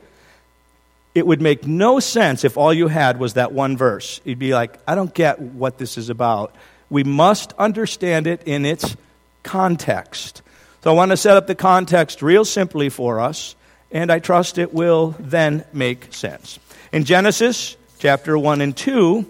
it 1.14 1.28
would 1.28 1.42
make 1.42 1.68
no 1.68 2.00
sense 2.00 2.44
if 2.44 2.58
all 2.58 2.74
you 2.74 2.88
had 2.88 3.20
was 3.20 3.34
that 3.34 3.52
one 3.52 3.76
verse. 3.78 4.22
You'd 4.24 4.40
be 4.40 4.54
like, 4.54 4.80
I 4.88 4.96
don't 4.96 5.14
get 5.14 5.40
what 5.40 5.78
this 5.78 5.98
is 5.98 6.10
about. 6.10 6.56
We 6.90 7.04
must 7.04 7.54
understand 7.54 8.28
it 8.28 8.44
in 8.44 8.66
its 8.66 8.96
context. 9.44 10.42
So 10.84 10.92
I 10.92 10.94
want 10.94 11.12
to 11.12 11.18
set 11.18 11.38
up 11.38 11.48
the 11.48 11.56
context 11.56 12.22
real 12.22 12.46
simply 12.46 12.90
for 12.90 13.20
us, 13.20 13.56
and 13.92 14.12
I 14.12 14.20
trust 14.20 14.58
it 14.58 14.74
will 14.74 15.16
then 15.20 15.66
make 15.74 16.14
sense. 16.14 16.60
In 16.92 17.04
Genesis 17.04 17.76
chapter 18.00 18.38
1 18.38 18.62
and 18.62 18.76
2, 18.76 19.26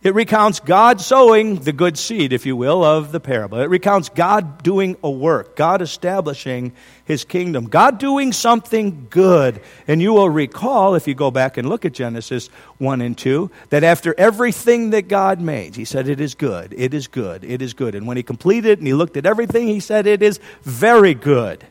it 0.00 0.14
recounts 0.14 0.60
God 0.60 1.00
sowing 1.00 1.56
the 1.56 1.72
good 1.72 1.98
seed, 1.98 2.32
if 2.32 2.46
you 2.46 2.54
will, 2.54 2.84
of 2.84 3.10
the 3.10 3.18
parable. 3.18 3.58
It 3.58 3.68
recounts 3.68 4.08
God 4.08 4.62
doing 4.62 4.96
a 5.02 5.10
work, 5.10 5.56
God 5.56 5.82
establishing 5.82 6.72
his 7.04 7.24
kingdom, 7.24 7.66
God 7.66 7.98
doing 7.98 8.32
something 8.32 9.08
good. 9.10 9.60
And 9.88 10.00
you 10.00 10.12
will 10.12 10.30
recall, 10.30 10.94
if 10.94 11.08
you 11.08 11.14
go 11.14 11.32
back 11.32 11.56
and 11.56 11.68
look 11.68 11.84
at 11.84 11.94
Genesis 11.94 12.46
1 12.78 13.00
and 13.00 13.18
2, 13.18 13.50
that 13.70 13.82
after 13.82 14.14
everything 14.16 14.90
that 14.90 15.08
God 15.08 15.40
made, 15.40 15.74
he 15.74 15.84
said, 15.84 16.08
It 16.08 16.20
is 16.20 16.36
good, 16.36 16.72
it 16.76 16.94
is 16.94 17.08
good, 17.08 17.42
it 17.42 17.60
is 17.60 17.74
good. 17.74 17.96
And 17.96 18.06
when 18.06 18.16
he 18.16 18.22
completed 18.22 18.78
and 18.78 18.86
he 18.86 18.94
looked 18.94 19.16
at 19.16 19.26
everything, 19.26 19.66
he 19.66 19.80
said, 19.80 20.06
It 20.06 20.22
is 20.22 20.38
very 20.62 21.14
good. 21.14 21.66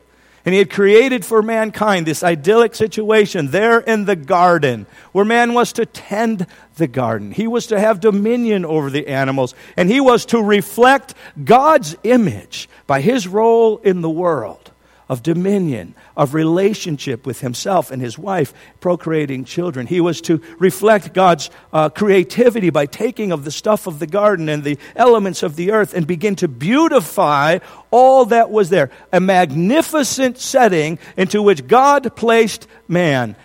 And 0.48 0.54
he 0.54 0.60
had 0.60 0.70
created 0.70 1.25
for 1.25 1.42
mankind 1.42 2.06
this 2.06 2.24
idyllic 2.24 2.74
situation 2.74 3.51
there 3.51 3.82
in 3.82 4.06
the 4.06 4.16
garden 4.16 4.86
where 5.12 5.25
man 5.25 5.54
was 5.54 5.74
to 5.74 5.86
tend 5.86 6.48
the 6.77 6.88
garden. 6.88 7.34
He 7.34 7.48
was 7.48 7.68
to 7.68 7.77
have 7.77 8.00
dominion 8.00 8.63
over 8.63 8.89
the 8.89 9.08
animals. 9.10 9.54
And 9.75 9.89
he 9.89 10.00
was 10.00 10.25
to 10.27 10.42
reflect 10.42 11.16
God's 11.44 11.98
image 12.04 12.70
by 12.88 13.01
his 13.01 13.27
role 13.27 13.80
in 13.80 14.00
the 14.00 14.10
world 14.10 14.72
of 15.10 15.24
dominion, 15.24 15.96
of 16.16 16.34
relationship 16.34 17.26
with 17.26 17.42
himself 17.42 17.92
and 17.92 18.02
his 18.02 18.18
wife, 18.18 18.54
procreating 18.80 19.46
children. 19.46 19.88
He 19.88 20.02
was 20.02 20.20
to 20.22 20.42
reflect 20.60 21.14
God's 21.14 21.50
uh, 21.72 21.90
creativity 21.90 22.70
by 22.70 22.86
taking 22.86 23.32
of 23.32 23.44
the 23.44 23.52
stuff 23.52 23.88
of 23.88 24.00
the 24.00 24.08
garden 24.08 24.50
and 24.50 24.64
the 24.64 24.78
elements 24.96 25.44
of 25.44 25.56
the 25.56 25.72
earth 25.72 25.94
and 25.94 26.06
begin 26.06 26.36
to 26.38 26.48
beautify 26.48 27.60
all 27.90 28.26
that 28.26 28.50
was 28.50 28.70
there. 28.70 28.92
A 29.14 29.20
magnificent 29.20 30.38
setting 30.38 31.00
into 31.16 31.42
which 31.42 31.68
God 31.68 32.16
placed 32.16 32.68
man. 32.88 33.36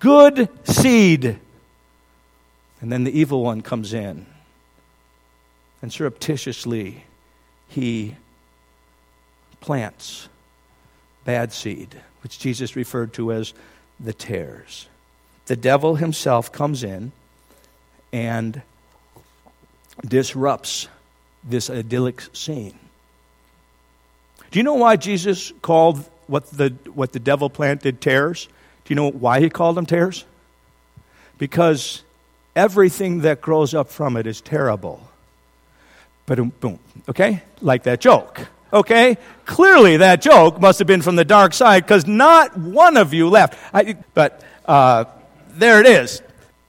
Good 0.00 0.48
seed. 0.64 1.38
And 2.80 2.90
then 2.90 3.04
the 3.04 3.16
evil 3.16 3.42
one 3.44 3.62
comes 3.62 3.92
in. 3.92 4.26
And 5.80 5.92
surreptitiously, 5.92 7.04
he 7.68 8.16
plants 9.60 10.28
bad 11.24 11.52
seed, 11.52 12.00
which 12.22 12.38
Jesus 12.38 12.76
referred 12.76 13.12
to 13.14 13.32
as 13.32 13.54
the 13.98 14.12
tares. 14.12 14.88
The 15.46 15.56
devil 15.56 15.96
himself 15.96 16.52
comes 16.52 16.84
in 16.84 17.12
and 18.12 18.62
disrupts 20.06 20.88
this 21.44 21.70
idyllic 21.70 22.22
scene. 22.32 22.78
Do 24.50 24.58
you 24.58 24.62
know 24.62 24.74
why 24.74 24.96
Jesus 24.96 25.52
called 25.62 26.04
what 26.26 26.46
the, 26.50 26.74
what 26.94 27.12
the 27.12 27.18
devil 27.18 27.50
planted 27.50 28.00
tares? 28.00 28.46
Do 28.84 28.92
you 28.92 28.96
know 28.96 29.10
why 29.10 29.40
he 29.40 29.50
called 29.50 29.76
them 29.76 29.86
tares? 29.86 30.24
Because 31.38 32.02
everything 32.54 33.22
that 33.22 33.40
grows 33.40 33.74
up 33.74 33.90
from 33.90 34.16
it 34.16 34.26
is 34.26 34.40
terrible. 34.40 35.08
But 36.26 36.60
boom, 36.60 36.78
okay? 37.08 37.42
Like 37.60 37.84
that 37.84 38.00
joke 38.00 38.46
okay? 38.72 39.18
Clearly, 39.44 39.98
that 39.98 40.22
joke 40.22 40.60
must 40.60 40.78
have 40.78 40.88
been 40.88 41.02
from 41.02 41.16
the 41.16 41.24
dark 41.24 41.54
side 41.54 41.84
because 41.84 42.06
not 42.06 42.56
one 42.56 42.96
of 42.96 43.12
you 43.12 43.28
left. 43.28 43.58
I, 43.74 43.96
but 44.14 44.42
uh, 44.66 45.04
there 45.50 45.80
it 45.80 45.86
is. 45.86 46.22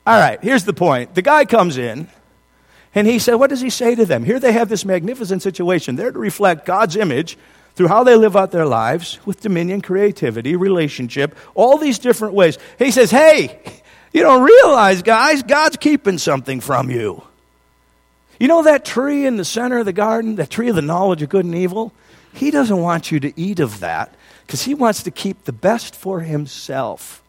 All 0.06 0.20
right, 0.20 0.42
here's 0.44 0.66
the 0.66 0.74
point. 0.74 1.16
The 1.16 1.22
guy 1.22 1.46
comes 1.46 1.78
in, 1.78 2.08
and 2.94 3.08
he 3.08 3.20
said, 3.20 3.36
What 3.36 3.50
does 3.50 3.62
he 3.62 3.70
say 3.70 3.96
to 3.96 4.06
them? 4.06 4.24
Here 4.24 4.40
they 4.40 4.52
have 4.52 4.70
this 4.70 4.86
magnificent 4.86 5.42
situation. 5.42 5.96
They're 5.96 6.12
to 6.12 6.20
reflect 6.20 6.66
God's 6.66 6.96
image 6.96 7.38
through 7.76 7.88
how 7.88 8.04
they 8.04 8.16
live 8.16 8.36
out 8.36 8.52
their 8.52 8.66
lives 8.66 9.20
with 9.26 9.42
dominion, 9.42 9.82
creativity, 9.82 10.56
relationship, 10.56 11.36
all 11.56 11.78
these 11.78 12.00
different 12.00 12.34
ways. 12.34 12.58
He 12.78 12.92
says, 12.92 13.12
Hey, 13.12 13.62
you 14.12 14.22
don't 14.22 14.44
realize, 14.44 15.02
guys, 15.02 15.42
God's 15.42 15.78
keeping 15.78 16.18
something 16.18 16.60
from 16.60 16.90
you. 16.90 17.24
You 18.44 18.50
know 18.50 18.64
that 18.64 18.84
tree 18.84 19.26
in 19.26 19.38
the 19.38 19.46
center 19.46 19.78
of 19.78 19.86
the 19.86 19.94
garden, 19.94 20.36
that 20.36 20.50
tree 20.50 20.68
of 20.68 20.76
the 20.76 20.82
knowledge 20.82 21.22
of 21.22 21.30
good 21.30 21.46
and 21.46 21.56
evil? 21.56 21.94
He 22.34 22.52
doesn't 22.52 22.78
want 22.82 23.10
you 23.10 23.22
to 23.22 23.32
eat 23.40 23.62
of 23.62 23.80
that 23.80 24.14
because 24.46 24.64
he 24.64 24.74
wants 24.74 25.04
to 25.04 25.12
keep 25.12 25.46
the 25.46 25.54
best 25.54 25.96
for 25.96 26.20
himself. 26.20 27.24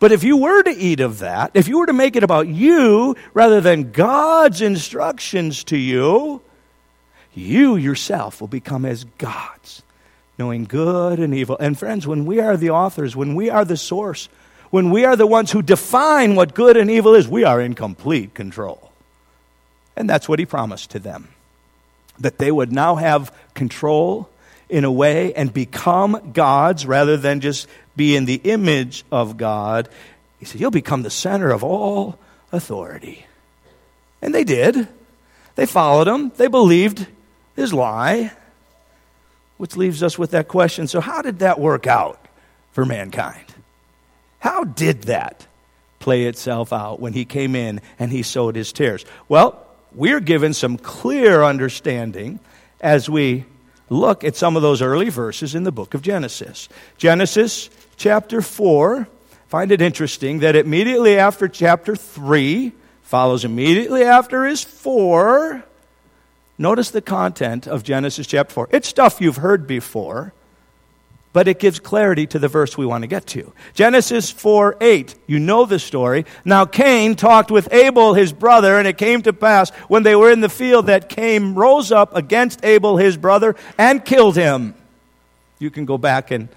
But 0.00 0.12
if 0.12 0.22
you 0.22 0.36
were 0.36 0.62
to 0.64 0.70
eat 0.70 1.00
of 1.00 1.20
that, 1.20 1.52
if 1.54 1.66
you 1.66 1.78
were 1.78 1.86
to 1.86 1.94
make 1.94 2.14
it 2.14 2.22
about 2.22 2.46
you 2.46 3.16
rather 3.32 3.62
than 3.62 3.90
God's 3.90 4.60
instructions 4.60 5.64
to 5.64 5.78
you, 5.78 6.42
you 7.32 7.76
yourself 7.76 8.42
will 8.42 8.48
become 8.48 8.84
as 8.84 9.04
gods, 9.16 9.82
knowing 10.38 10.64
good 10.64 11.20
and 11.20 11.34
evil. 11.34 11.56
And 11.58 11.78
friends, 11.78 12.06
when 12.06 12.26
we 12.26 12.38
are 12.38 12.58
the 12.58 12.68
authors, 12.68 13.16
when 13.16 13.34
we 13.34 13.48
are 13.48 13.64
the 13.64 13.78
source, 13.78 14.28
when 14.68 14.90
we 14.90 15.06
are 15.06 15.16
the 15.16 15.26
ones 15.26 15.52
who 15.52 15.62
define 15.62 16.34
what 16.34 16.52
good 16.52 16.76
and 16.76 16.90
evil 16.90 17.14
is, 17.14 17.26
we 17.26 17.44
are 17.44 17.62
in 17.62 17.72
complete 17.72 18.34
control. 18.34 18.89
And 20.00 20.08
that's 20.08 20.26
what 20.26 20.38
he 20.38 20.46
promised 20.46 20.92
to 20.92 20.98
them 20.98 21.28
that 22.20 22.38
they 22.38 22.50
would 22.50 22.72
now 22.72 22.96
have 22.96 23.34
control 23.52 24.30
in 24.70 24.84
a 24.84 24.90
way 24.90 25.34
and 25.34 25.52
become 25.52 26.32
gods 26.32 26.86
rather 26.86 27.18
than 27.18 27.40
just 27.40 27.66
be 27.96 28.16
in 28.16 28.24
the 28.24 28.40
image 28.44 29.04
of 29.12 29.36
God. 29.36 29.90
He 30.38 30.46
said, 30.46 30.58
You'll 30.58 30.70
become 30.70 31.02
the 31.02 31.10
center 31.10 31.50
of 31.50 31.62
all 31.62 32.18
authority. 32.50 33.26
And 34.22 34.34
they 34.34 34.42
did. 34.42 34.88
They 35.56 35.66
followed 35.66 36.08
him, 36.08 36.32
they 36.36 36.46
believed 36.46 37.06
his 37.54 37.74
lie. 37.74 38.32
Which 39.58 39.76
leaves 39.76 40.02
us 40.02 40.18
with 40.18 40.30
that 40.30 40.48
question 40.48 40.86
so, 40.86 41.02
how 41.02 41.20
did 41.20 41.40
that 41.40 41.60
work 41.60 41.86
out 41.86 42.24
for 42.72 42.86
mankind? 42.86 43.44
How 44.38 44.64
did 44.64 45.02
that 45.02 45.46
play 45.98 46.24
itself 46.24 46.72
out 46.72 47.00
when 47.00 47.12
he 47.12 47.26
came 47.26 47.54
in 47.54 47.82
and 47.98 48.10
he 48.10 48.22
sowed 48.22 48.56
his 48.56 48.72
tares? 48.72 49.04
Well, 49.28 49.66
we're 49.92 50.20
given 50.20 50.54
some 50.54 50.78
clear 50.78 51.42
understanding 51.42 52.40
as 52.80 53.08
we 53.08 53.44
look 53.88 54.24
at 54.24 54.36
some 54.36 54.56
of 54.56 54.62
those 54.62 54.80
early 54.80 55.08
verses 55.08 55.54
in 55.54 55.64
the 55.64 55.72
book 55.72 55.94
of 55.94 56.02
Genesis. 56.02 56.68
Genesis 56.96 57.70
chapter 57.96 58.40
4, 58.40 59.08
find 59.48 59.72
it 59.72 59.82
interesting 59.82 60.40
that 60.40 60.56
immediately 60.56 61.18
after 61.18 61.48
chapter 61.48 61.96
3, 61.96 62.72
follows 63.02 63.44
immediately 63.44 64.04
after 64.04 64.46
is 64.46 64.62
4. 64.62 65.64
Notice 66.56 66.90
the 66.90 67.02
content 67.02 67.66
of 67.66 67.82
Genesis 67.82 68.26
chapter 68.26 68.54
4. 68.54 68.68
It's 68.70 68.86
stuff 68.86 69.20
you've 69.20 69.38
heard 69.38 69.66
before, 69.66 70.32
but 71.32 71.46
it 71.46 71.58
gives 71.58 71.78
clarity 71.78 72.26
to 72.26 72.38
the 72.38 72.48
verse 72.48 72.76
we 72.76 72.86
want 72.86 73.02
to 73.02 73.08
get 73.08 73.26
to. 73.28 73.52
Genesis 73.74 74.30
4 74.30 74.76
8. 74.80 75.14
You 75.26 75.38
know 75.38 75.64
the 75.64 75.78
story. 75.78 76.26
Now 76.44 76.64
Cain 76.64 77.14
talked 77.14 77.50
with 77.50 77.72
Abel, 77.72 78.14
his 78.14 78.32
brother, 78.32 78.78
and 78.78 78.88
it 78.88 78.98
came 78.98 79.22
to 79.22 79.32
pass 79.32 79.70
when 79.88 80.02
they 80.02 80.16
were 80.16 80.30
in 80.30 80.40
the 80.40 80.48
field 80.48 80.86
that 80.86 81.08
Cain 81.08 81.54
rose 81.54 81.92
up 81.92 82.16
against 82.16 82.64
Abel, 82.64 82.96
his 82.96 83.16
brother, 83.16 83.54
and 83.78 84.04
killed 84.04 84.36
him. 84.36 84.74
You 85.58 85.70
can 85.70 85.84
go 85.84 85.98
back 85.98 86.30
and, 86.30 86.48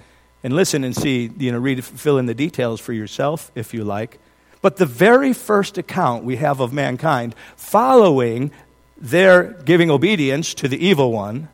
and 0.44 0.54
listen 0.54 0.84
and 0.84 0.96
see, 0.96 1.30
you 1.38 1.52
know, 1.52 1.60
read, 1.60 1.84
fill 1.84 2.18
in 2.18 2.26
the 2.26 2.34
details 2.34 2.80
for 2.80 2.94
yourself 2.94 3.52
if 3.54 3.74
you 3.74 3.84
like. 3.84 4.20
But 4.62 4.78
the 4.78 4.86
very 4.86 5.34
first 5.34 5.78
account 5.78 6.24
we 6.24 6.38
have 6.38 6.62
of 6.62 6.72
mankind 6.72 7.36
following 7.58 8.52
their 8.98 9.44
giving 9.44 9.92
obedience 9.92 10.54
to 10.56 10.70
the 10.70 10.84
evil 10.84 11.12
one 11.12 11.50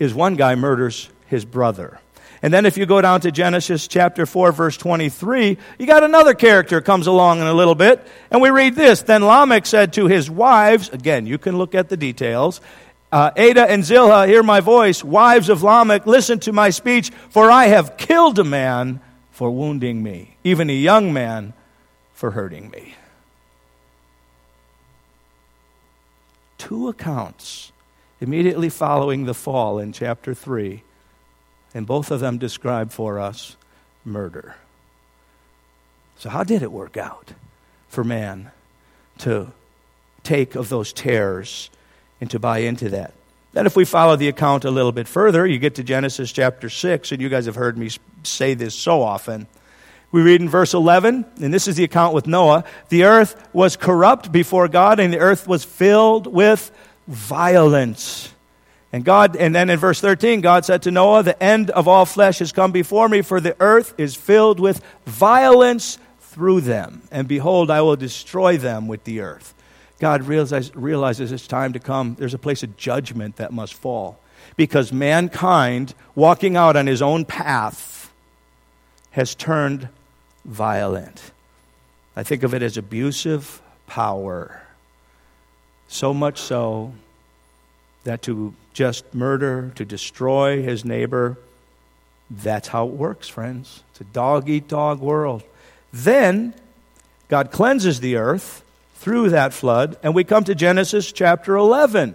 is 0.00 0.12
one 0.12 0.34
guy 0.34 0.56
murders 0.56 1.08
his 1.28 1.44
brother. 1.44 2.00
And 2.42 2.54
then 2.54 2.64
if 2.64 2.78
you 2.78 2.86
go 2.86 3.02
down 3.02 3.20
to 3.22 3.30
Genesis 3.30 3.86
chapter 3.86 4.24
4 4.24 4.52
verse 4.52 4.76
23, 4.76 5.58
you 5.78 5.86
got 5.86 6.02
another 6.02 6.32
character 6.32 6.80
comes 6.80 7.06
along 7.06 7.40
in 7.40 7.46
a 7.46 7.52
little 7.52 7.74
bit, 7.74 8.06
and 8.30 8.40
we 8.40 8.48
read 8.48 8.74
this. 8.74 9.02
Then 9.02 9.22
Lamech 9.22 9.66
said 9.66 9.92
to 9.94 10.06
his 10.06 10.30
wives, 10.30 10.88
again, 10.88 11.26
you 11.26 11.36
can 11.36 11.58
look 11.58 11.74
at 11.74 11.90
the 11.90 11.98
details, 11.98 12.60
uh, 13.12 13.30
Adah 13.36 13.68
and 13.68 13.84
Zillah, 13.84 14.26
hear 14.26 14.42
my 14.42 14.60
voice. 14.60 15.04
Wives 15.04 15.48
of 15.48 15.62
Lamech, 15.62 16.06
listen 16.06 16.38
to 16.40 16.52
my 16.52 16.70
speech, 16.70 17.10
for 17.28 17.50
I 17.50 17.66
have 17.66 17.96
killed 17.96 18.38
a 18.38 18.44
man 18.44 19.00
for 19.30 19.50
wounding 19.50 20.02
me, 20.02 20.36
even 20.44 20.70
a 20.70 20.74
young 20.74 21.12
man 21.12 21.52
for 22.14 22.30
hurting 22.30 22.70
me. 22.70 22.94
Two 26.56 26.88
accounts 26.88 27.72
immediately 28.20 28.68
following 28.68 29.24
the 29.24 29.34
fall 29.34 29.78
in 29.78 29.92
chapter 29.92 30.34
3 30.34 30.82
and 31.74 31.86
both 31.86 32.10
of 32.10 32.20
them 32.20 32.38
describe 32.38 32.90
for 32.90 33.18
us 33.18 33.56
murder. 34.04 34.56
So, 36.18 36.28
how 36.28 36.44
did 36.44 36.62
it 36.62 36.72
work 36.72 36.96
out 36.96 37.32
for 37.88 38.04
man 38.04 38.50
to 39.18 39.52
take 40.22 40.54
of 40.54 40.68
those 40.68 40.92
tares 40.92 41.70
and 42.20 42.30
to 42.30 42.38
buy 42.38 42.58
into 42.58 42.90
that. 42.90 43.12
Then, 43.52 43.66
if 43.66 43.74
we 43.74 43.84
follow 43.84 44.16
the 44.16 44.28
account 44.28 44.64
a 44.64 44.70
little 44.70 44.92
bit 44.92 45.08
further, 45.08 45.46
you 45.46 45.58
get 45.58 45.74
to 45.76 45.82
Genesis 45.82 46.30
chapter 46.30 46.68
6, 46.68 47.10
and 47.12 47.20
you 47.20 47.28
guys 47.28 47.46
have 47.46 47.56
heard 47.56 47.76
me 47.76 47.90
say 48.22 48.54
this 48.54 48.74
so 48.74 49.02
often. 49.02 49.48
We 50.12 50.22
read 50.22 50.40
in 50.40 50.48
verse 50.48 50.72
11, 50.72 51.24
and 51.40 51.54
this 51.54 51.66
is 51.66 51.76
the 51.76 51.84
account 51.84 52.14
with 52.14 52.26
Noah 52.26 52.64
the 52.88 53.04
earth 53.04 53.48
was 53.52 53.76
corrupt 53.76 54.30
before 54.30 54.68
God, 54.68 55.00
and 55.00 55.12
the 55.12 55.18
earth 55.18 55.48
was 55.48 55.64
filled 55.64 56.26
with 56.26 56.70
violence. 57.08 58.32
And 58.92 59.04
God, 59.04 59.36
and 59.36 59.54
then 59.54 59.70
in 59.70 59.78
verse 59.78 60.00
13, 60.00 60.40
God 60.40 60.64
said 60.64 60.82
to 60.82 60.90
Noah, 60.90 61.22
The 61.22 61.40
end 61.40 61.70
of 61.70 61.86
all 61.86 62.04
flesh 62.04 62.40
has 62.40 62.50
come 62.50 62.72
before 62.72 63.08
me, 63.08 63.22
for 63.22 63.40
the 63.40 63.56
earth 63.60 63.94
is 63.98 64.16
filled 64.16 64.58
with 64.58 64.82
violence 65.06 65.98
through 66.20 66.62
them. 66.62 67.02
And 67.10 67.28
behold, 67.28 67.70
I 67.70 67.82
will 67.82 67.96
destroy 67.96 68.56
them 68.56 68.88
with 68.88 69.04
the 69.04 69.20
earth. 69.20 69.54
God 70.00 70.24
realizes, 70.24 70.74
realizes 70.74 71.30
it's 71.30 71.46
time 71.46 71.72
to 71.74 71.78
come. 71.78 72.16
There's 72.18 72.34
a 72.34 72.38
place 72.38 72.62
of 72.62 72.76
judgment 72.76 73.36
that 73.36 73.52
must 73.52 73.74
fall. 73.74 74.18
Because 74.56 74.92
mankind, 74.92 75.94
walking 76.14 76.56
out 76.56 76.76
on 76.76 76.86
his 76.86 77.02
own 77.02 77.24
path, 77.24 78.12
has 79.12 79.34
turned 79.34 79.88
violent. 80.44 81.32
I 82.16 82.22
think 82.22 82.42
of 82.42 82.54
it 82.54 82.62
as 82.62 82.76
abusive 82.76 83.62
power. 83.86 84.62
So 85.88 86.14
much 86.14 86.40
so 86.40 86.92
that 88.04 88.22
to 88.22 88.54
just 88.72 89.14
murder, 89.14 89.72
to 89.74 89.84
destroy 89.84 90.62
his 90.62 90.84
neighbor, 90.84 91.38
that's 92.30 92.68
how 92.68 92.86
it 92.86 92.92
works, 92.94 93.28
friends. 93.28 93.82
It's 93.90 94.00
a 94.00 94.04
dog 94.04 94.48
eat 94.48 94.68
dog 94.68 95.00
world. 95.00 95.42
Then 95.92 96.54
God 97.28 97.50
cleanses 97.50 98.00
the 98.00 98.16
earth 98.16 98.64
through 98.96 99.30
that 99.30 99.52
flood, 99.52 99.96
and 100.02 100.14
we 100.14 100.24
come 100.24 100.44
to 100.44 100.54
Genesis 100.54 101.10
chapter 101.10 101.56
11. 101.56 102.14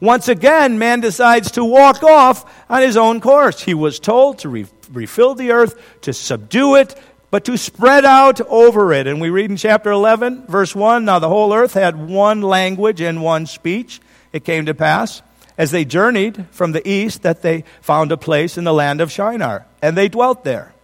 Once 0.00 0.28
again, 0.28 0.78
man 0.78 1.00
decides 1.00 1.50
to 1.52 1.64
walk 1.64 2.02
off 2.02 2.64
on 2.70 2.82
his 2.82 2.96
own 2.96 3.20
course. 3.20 3.62
He 3.62 3.74
was 3.74 3.98
told 3.98 4.38
to 4.40 4.48
re- 4.48 4.66
refill 4.92 5.34
the 5.34 5.50
earth, 5.50 6.00
to 6.02 6.12
subdue 6.12 6.76
it, 6.76 6.94
but 7.30 7.44
to 7.44 7.56
spread 7.56 8.04
out 8.04 8.40
over 8.42 8.92
it. 8.92 9.06
And 9.06 9.20
we 9.20 9.30
read 9.30 9.50
in 9.50 9.56
chapter 9.56 9.90
11, 9.90 10.46
verse 10.46 10.74
1 10.74 11.04
Now 11.04 11.18
the 11.18 11.28
whole 11.28 11.52
earth 11.52 11.74
had 11.74 12.08
one 12.08 12.42
language 12.42 13.00
and 13.00 13.22
one 13.22 13.46
speech. 13.46 14.00
It 14.32 14.44
came 14.44 14.66
to 14.66 14.74
pass, 14.74 15.22
as 15.56 15.70
they 15.70 15.84
journeyed 15.84 16.46
from 16.50 16.72
the 16.72 16.86
east, 16.88 17.22
that 17.22 17.42
they 17.42 17.64
found 17.80 18.12
a 18.12 18.16
place 18.16 18.58
in 18.58 18.64
the 18.64 18.72
land 18.72 19.00
of 19.00 19.10
Shinar, 19.10 19.66
and 19.82 19.96
they 19.96 20.08
dwelt 20.08 20.44
there. 20.44 20.74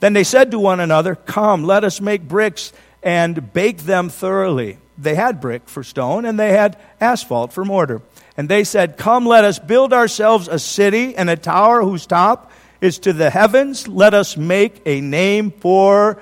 Then 0.00 0.14
they 0.14 0.24
said 0.24 0.50
to 0.50 0.58
one 0.58 0.80
another, 0.80 1.14
Come, 1.14 1.64
let 1.64 1.84
us 1.84 2.00
make 2.00 2.26
bricks 2.26 2.72
and 3.02 3.52
bake 3.52 3.78
them 3.78 4.08
thoroughly. 4.08 4.78
They 4.98 5.14
had 5.14 5.40
brick 5.40 5.68
for 5.68 5.82
stone, 5.82 6.24
and 6.24 6.38
they 6.38 6.52
had 6.52 6.76
asphalt 7.00 7.52
for 7.52 7.64
mortar. 7.64 8.02
And 8.36 8.48
they 8.48 8.64
said, 8.64 8.96
Come, 8.96 9.26
let 9.26 9.44
us 9.44 9.58
build 9.58 9.92
ourselves 9.92 10.48
a 10.48 10.58
city 10.58 11.14
and 11.14 11.28
a 11.28 11.36
tower 11.36 11.82
whose 11.82 12.06
top 12.06 12.50
is 12.80 12.98
to 13.00 13.12
the 13.12 13.30
heavens. 13.30 13.86
Let 13.86 14.14
us 14.14 14.36
make 14.36 14.82
a 14.86 15.00
name 15.00 15.50
for 15.50 16.20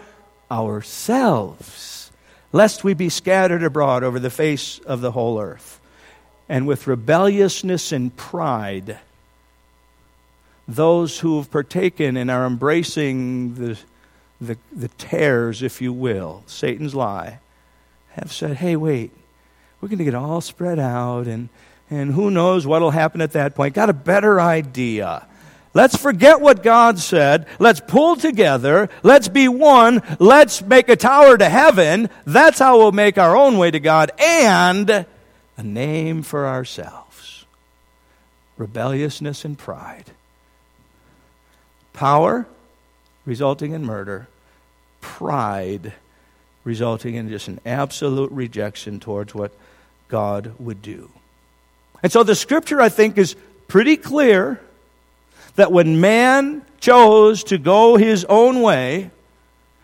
ourselves, 0.50 2.10
lest 2.52 2.84
we 2.84 2.94
be 2.94 3.08
scattered 3.08 3.62
abroad 3.62 4.02
over 4.02 4.18
the 4.18 4.30
face 4.30 4.78
of 4.80 5.00
the 5.00 5.12
whole 5.12 5.40
earth. 5.40 5.80
And 6.50 6.66
with 6.66 6.88
rebelliousness 6.88 7.92
and 7.92 8.14
pride, 8.16 8.98
those 10.66 11.20
who 11.20 11.36
have 11.36 11.48
partaken 11.48 12.16
and 12.16 12.28
are 12.28 12.44
embracing 12.44 13.54
the, 13.54 13.78
the, 14.40 14.58
the 14.72 14.88
tares, 14.88 15.62
if 15.62 15.80
you 15.80 15.92
will, 15.92 16.42
Satan's 16.46 16.92
lie, 16.92 17.38
have 18.14 18.32
said, 18.32 18.56
hey, 18.56 18.74
wait, 18.74 19.12
we're 19.80 19.88
going 19.88 19.98
to 19.98 20.04
get 20.04 20.16
all 20.16 20.40
spread 20.40 20.80
out, 20.80 21.28
and, 21.28 21.50
and 21.88 22.14
who 22.14 22.32
knows 22.32 22.66
what 22.66 22.82
will 22.82 22.90
happen 22.90 23.20
at 23.20 23.30
that 23.34 23.54
point. 23.54 23.74
Got 23.74 23.88
a 23.88 23.92
better 23.92 24.40
idea. 24.40 25.24
Let's 25.72 25.96
forget 25.96 26.40
what 26.40 26.64
God 26.64 26.98
said. 26.98 27.46
Let's 27.60 27.78
pull 27.78 28.16
together. 28.16 28.88
Let's 29.04 29.28
be 29.28 29.46
one. 29.46 30.02
Let's 30.18 30.62
make 30.62 30.88
a 30.88 30.96
tower 30.96 31.38
to 31.38 31.48
heaven. 31.48 32.10
That's 32.26 32.58
how 32.58 32.78
we'll 32.78 32.90
make 32.90 33.18
our 33.18 33.36
own 33.36 33.56
way 33.56 33.70
to 33.70 33.78
God 33.78 34.10
and 34.18 35.06
a 35.60 35.62
name 35.62 36.22
for 36.22 36.46
ourselves. 36.46 37.44
Rebelliousness 38.56 39.44
and 39.44 39.58
pride. 39.58 40.06
Power 41.92 42.46
resulting 43.26 43.72
in 43.72 43.84
murder, 43.84 44.26
pride 45.02 45.92
resulting 46.64 47.14
in 47.14 47.28
just 47.28 47.46
an 47.46 47.60
absolute 47.66 48.32
rejection 48.32 49.00
towards 49.00 49.34
what 49.34 49.52
God 50.08 50.54
would 50.58 50.80
do. 50.80 51.10
And 52.02 52.10
so 52.10 52.22
the 52.22 52.34
scripture, 52.34 52.80
I 52.80 52.88
think, 52.88 53.18
is 53.18 53.36
pretty 53.68 53.98
clear 53.98 54.60
that 55.56 55.72
when 55.72 56.00
man 56.00 56.64
chose 56.80 57.44
to 57.44 57.58
go 57.58 57.96
his 57.96 58.24
own 58.24 58.62
way, 58.62 59.10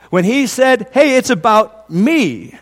when 0.09 0.25
he 0.25 0.47
said, 0.47 0.89
Hey, 0.95 1.19
it's 1.19 1.31
about 1.31 1.91
me. 1.91 2.59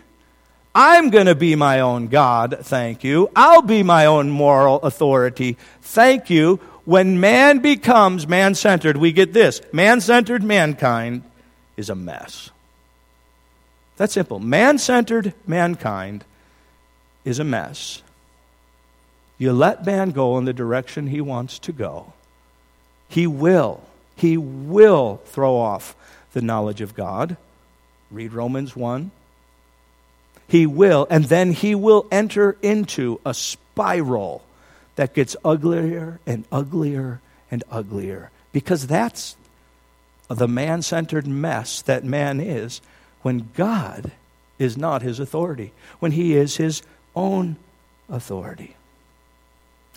I'm 0.75 1.09
going 1.09 1.27
to 1.27 1.35
be 1.35 1.55
my 1.55 1.79
own 1.79 2.07
God, 2.07 2.57
thank 2.61 3.03
you. 3.03 3.31
I'll 3.35 3.61
be 3.61 3.81
my 3.81 4.05
own 4.05 4.29
moral 4.29 4.81
authority, 4.81 5.57
thank 5.81 6.29
you 6.29 6.59
when 6.85 7.19
man 7.19 7.59
becomes 7.59 8.27
man 8.27 8.53
centered, 8.53 8.95
we 8.95 9.11
get 9.11 9.33
this 9.33 9.59
man 9.73 9.99
centered 9.99 10.43
mankind 10.43 11.23
is 11.75 11.89
a 11.89 11.95
mess. 11.95 12.51
That's 13.97 14.13
simple. 14.13 14.39
Man 14.39 14.77
centered 14.77 15.33
mankind 15.47 16.23
is 17.23 17.39
a 17.39 17.43
mess. 17.43 18.03
You 19.37 19.51
let 19.51 19.85
man 19.85 20.11
go 20.11 20.37
in 20.37 20.45
the 20.45 20.53
direction 20.53 21.07
he 21.07 21.21
wants 21.21 21.59
to 21.59 21.71
go, 21.71 22.13
he 23.09 23.27
will. 23.27 23.83
He 24.17 24.37
will 24.37 25.21
throw 25.25 25.57
off 25.57 25.93
the 26.31 26.41
knowledge 26.41 26.79
of 26.79 26.95
God. 26.95 27.35
Read 28.09 28.31
Romans 28.31 28.73
1. 28.73 29.11
He 30.47 30.65
will, 30.65 31.07
and 31.09 31.25
then 31.25 31.51
he 31.51 31.75
will 31.75 32.05
enter 32.11 32.57
into 32.61 33.19
a 33.25 33.33
spiral 33.33 34.43
that 34.95 35.13
gets 35.13 35.35
uglier 35.43 36.19
and 36.25 36.45
uglier 36.51 37.19
and 37.51 37.63
uglier 37.71 38.31
because 38.51 38.87
that's 38.87 39.35
the 40.29 40.47
man 40.47 40.81
centered 40.81 41.27
mess 41.27 41.81
that 41.83 42.03
man 42.03 42.39
is 42.39 42.81
when 43.21 43.49
God 43.55 44.11
is 44.57 44.77
not 44.77 45.01
his 45.01 45.19
authority, 45.19 45.73
when 45.99 46.11
he 46.11 46.35
is 46.35 46.57
his 46.57 46.81
own 47.15 47.57
authority. 48.09 48.75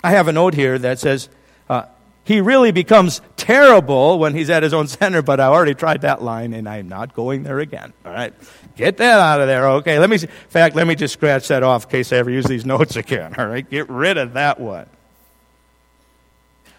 I 0.03 0.13
have 0.13 0.29
a 0.29 0.33
note 0.33 0.55
here 0.55 0.79
that 0.79 0.99
says, 0.99 1.29
uh, 1.69 1.85
he 2.29 2.43
really 2.43 2.73
becomes 2.73 3.23
terrible 3.39 4.19
when 4.19 4.35
he's 4.35 4.51
at 4.51 4.63
his 4.63 4.75
own 4.75 4.87
center, 4.87 5.23
but 5.23 5.41
I 5.41 5.47
already 5.47 5.73
tried 5.73 6.03
that 6.03 6.21
line 6.21 6.53
and 6.53 6.69
I'm 6.69 6.87
not 6.87 7.15
going 7.15 7.43
there 7.43 7.59
again. 7.59 7.95
All 8.05 8.13
right. 8.13 8.35
Get 8.77 8.99
that 8.99 9.19
out 9.19 9.41
of 9.41 9.47
there. 9.47 9.67
Okay. 9.67 9.99
Let 9.99 10.11
me, 10.11 10.17
in 10.17 10.29
fact, 10.51 10.77
let 10.77 10.87
me 10.87 10.95
just 10.95 11.15
scratch 11.15 11.49
that 11.49 11.63
off 11.63 11.85
in 11.85 11.91
case 11.91 12.13
I 12.13 12.19
ever 12.19 12.31
use 12.31 12.45
these 12.45 12.67
notes 12.67 12.97
again. 12.97 13.35
All 13.39 13.47
right. 13.47 13.69
Get 13.69 13.89
rid 13.89 14.19
of 14.19 14.35
that 14.35 14.61
one. 14.61 14.91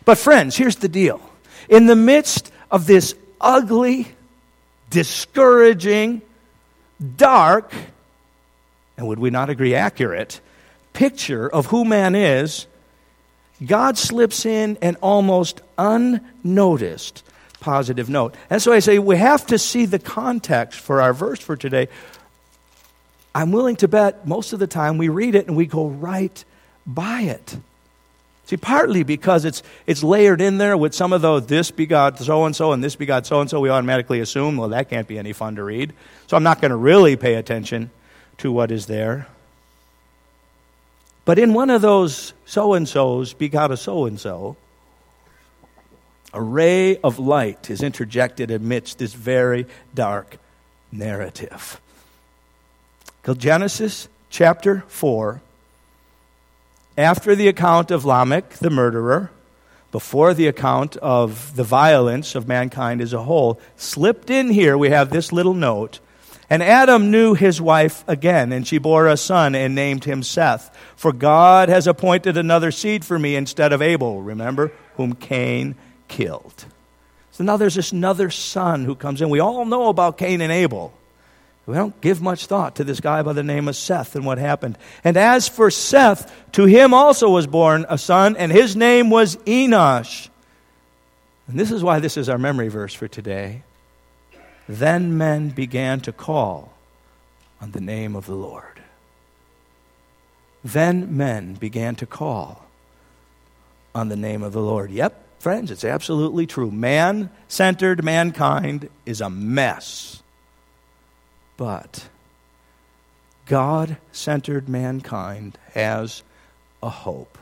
But, 0.06 0.20
friends, 0.20 0.56
here's 0.56 0.76
the 0.76 0.88
deal. 0.88 1.20
In 1.68 1.88
the 1.88 1.96
midst 1.96 2.52
of 2.70 2.86
this 2.86 3.16
ugly, 3.42 4.08
discouraging, 4.92 6.22
dark, 7.18 7.74
and 8.98 9.08
would 9.08 9.18
we 9.18 9.32
not 9.32 9.50
agree, 9.50 9.74
accurate 9.74 10.42
picture 10.94 11.50
of 11.50 11.66
who 11.66 11.86
man 11.86 12.14
is, 12.14 12.68
God 13.66 13.98
slips 13.98 14.46
in 14.46 14.78
an 14.82 14.96
almost 15.02 15.62
unnoticed 15.78 17.24
positive 17.60 18.10
note. 18.10 18.36
And 18.50 18.62
so 18.62 18.72
I 18.72 18.80
say 18.80 19.00
we 19.00 19.18
have 19.18 19.46
to 19.48 19.58
see 19.58 19.86
the 19.86 20.00
context 20.00 20.80
for 20.80 21.02
our 21.02 21.14
verse 21.14 21.40
for 21.40 21.58
today. 21.58 21.90
I'm 23.36 23.52
willing 23.52 23.76
to 23.78 23.88
bet 23.88 24.26
most 24.26 24.54
of 24.54 24.60
the 24.60 24.68
time 24.68 24.98
we 24.98 25.10
read 25.10 25.36
it 25.36 25.48
and 25.48 25.56
we 25.56 25.66
go 25.66 25.88
right 25.88 26.44
by 26.88 27.22
it. 27.22 27.58
See, 28.46 28.58
partly 28.58 29.04
because 29.04 29.46
it's, 29.46 29.62
it's 29.86 30.02
layered 30.02 30.42
in 30.42 30.58
there 30.58 30.76
with 30.76 30.96
some 30.96 31.14
of 31.14 31.22
those, 31.22 31.46
this 31.46 31.70
begot 31.70 32.18
so 32.18 32.46
and 32.46 32.56
so 32.56 32.72
and 32.72 32.84
this 32.84 32.96
begot 32.96 33.28
so 33.28 33.42
and 33.42 33.50
so, 33.50 33.60
we 33.60 33.70
automatically 33.70 34.22
assume, 34.22 34.58
well, 34.58 34.70
that 34.70 34.90
can't 34.90 35.08
be 35.08 35.20
any 35.20 35.34
fun 35.34 35.58
to 35.58 35.64
read. 35.64 35.94
So 36.26 36.36
I'm 36.36 36.42
not 36.42 36.60
going 36.60 36.72
to 36.72 36.78
really 36.78 37.16
pay 37.16 37.36
attention 37.36 37.92
to 38.40 38.52
what 38.52 38.72
is 38.72 38.88
there. 38.88 39.28
But 41.26 41.40
in 41.40 41.54
one 41.54 41.70
of 41.70 41.82
those 41.82 42.34
so 42.46 42.74
and 42.74 42.88
so's 42.88 43.34
begot 43.34 43.72
a 43.72 43.78
so 43.78 44.06
and 44.06 44.20
so, 44.20 44.58
a 46.34 46.42
ray 46.42 46.98
of 46.98 47.20
light 47.20 47.70
is 47.70 47.82
interjected 47.82 48.52
amidst 48.52 49.00
this 49.00 49.14
very 49.14 49.66
dark 49.94 50.38
narrative. 50.92 51.82
Genesis 53.38 54.08
chapter 54.32 54.84
4, 54.88 55.42
after 56.98 57.36
the 57.36 57.48
account 57.48 57.92
of 57.92 58.04
Lamech, 58.04 58.50
the 58.54 58.72
murderer, 58.72 59.30
before 59.92 60.34
the 60.34 60.48
account 60.48 60.98
of 60.98 61.56
the 61.56 61.64
violence 61.64 62.36
of 62.36 62.48
mankind 62.48 63.02
as 63.02 63.14
a 63.14 63.24
whole, 63.24 63.60
slipped 63.78 64.30
in 64.30 64.50
here, 64.50 64.78
we 64.78 64.90
have 64.90 65.12
this 65.12 65.32
little 65.32 65.54
note 65.54 66.00
And 66.50 66.64
Adam 66.64 67.12
knew 67.12 67.36
his 67.36 67.62
wife 67.62 68.04
again, 68.08 68.52
and 68.52 68.68
she 68.68 68.80
bore 68.80 69.08
a 69.08 69.18
son 69.18 69.54
and 69.54 69.76
named 69.76 70.06
him 70.06 70.24
Seth. 70.24 70.76
For 70.96 71.14
God 71.14 71.70
has 71.70 71.86
appointed 71.86 72.38
another 72.38 72.72
seed 72.72 73.06
for 73.06 73.20
me 73.20 73.36
instead 73.36 73.72
of 73.72 73.84
Abel, 73.84 74.22
remember, 74.22 74.72
whom 74.96 75.14
Cain 75.14 75.76
killed. 76.08 76.66
So 77.32 77.44
now 77.44 77.58
there's 77.58 77.76
this 77.76 77.92
another 77.92 78.32
son 78.32 78.84
who 78.84 78.96
comes 78.96 79.22
in. 79.22 79.30
We 79.30 79.40
all 79.40 79.64
know 79.66 79.90
about 79.90 80.18
Cain 80.18 80.42
and 80.42 80.52
Abel. 80.52 80.92
We 81.68 81.76
don't 81.76 82.02
give 82.02 82.20
much 82.20 82.48
thought 82.48 82.78
to 82.78 82.84
this 82.84 83.00
guy 83.00 83.22
by 83.22 83.34
the 83.34 83.44
name 83.44 83.68
of 83.68 83.76
Seth 83.76 84.16
and 84.16 84.26
what 84.26 84.40
happened. 84.40 84.76
And 85.04 85.16
as 85.16 85.48
for 85.48 85.70
Seth, 85.70 86.34
to 86.54 86.66
him 86.66 86.96
also 86.96 87.30
was 87.30 87.46
born 87.46 87.86
a 87.88 87.98
son, 88.00 88.36
and 88.38 88.52
his 88.52 88.76
name 88.76 89.12
was 89.12 89.36
Enosh. 89.38 90.30
And 91.48 91.60
this 91.60 91.70
is 91.70 91.84
why 91.84 92.00
this 92.00 92.18
is 92.18 92.28
our 92.28 92.40
memory 92.40 92.70
verse 92.70 92.96
for 92.96 93.08
today. 93.08 93.62
Then 94.70 95.18
men 95.18 95.50
began 95.50 96.00
to 96.02 96.12
call 96.12 96.74
on 97.60 97.72
the 97.72 97.82
name 97.82 98.16
of 98.16 98.28
the 98.28 98.36
Lord. 98.36 98.84
Then 100.64 101.18
men 101.18 101.56
began 101.56 101.96
to 101.96 102.06
call 102.06 102.68
on 103.96 104.10
the 104.10 104.16
name 104.16 104.44
of 104.44 104.54
the 104.54 104.62
Lord. 104.62 104.92
Yep, 104.92 105.40
friends, 105.40 105.72
it's 105.72 105.84
absolutely 105.84 106.46
true. 106.46 106.70
Man 106.70 107.32
centered 107.48 108.04
mankind 108.04 108.90
is 109.08 109.22
a 109.22 109.30
mess. 109.32 110.22
But 111.58 112.08
God 113.48 113.98
centered 114.12 114.70
mankind 114.70 115.58
has 115.74 116.22
a 116.84 116.90
hope. 116.90 117.40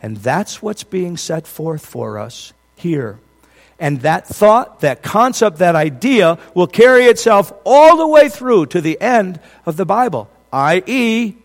And 0.00 0.18
that's 0.18 0.62
what's 0.62 0.84
being 0.84 1.16
set 1.16 1.48
forth 1.48 1.84
for 1.84 2.20
us 2.20 2.52
here 2.76 3.18
and 3.80 4.02
that 4.02 4.26
thought, 4.26 4.80
that 4.80 5.02
concept, 5.02 5.58
that 5.58 5.74
idea 5.74 6.38
will 6.54 6.66
carry 6.66 7.06
itself 7.06 7.52
all 7.64 7.96
the 7.96 8.06
way 8.06 8.28
through 8.28 8.66
to 8.66 8.80
the 8.80 9.00
end 9.00 9.40
of 9.66 9.76
the 9.76 9.86
Bible, 9.86 10.30
i.e., 10.52 11.36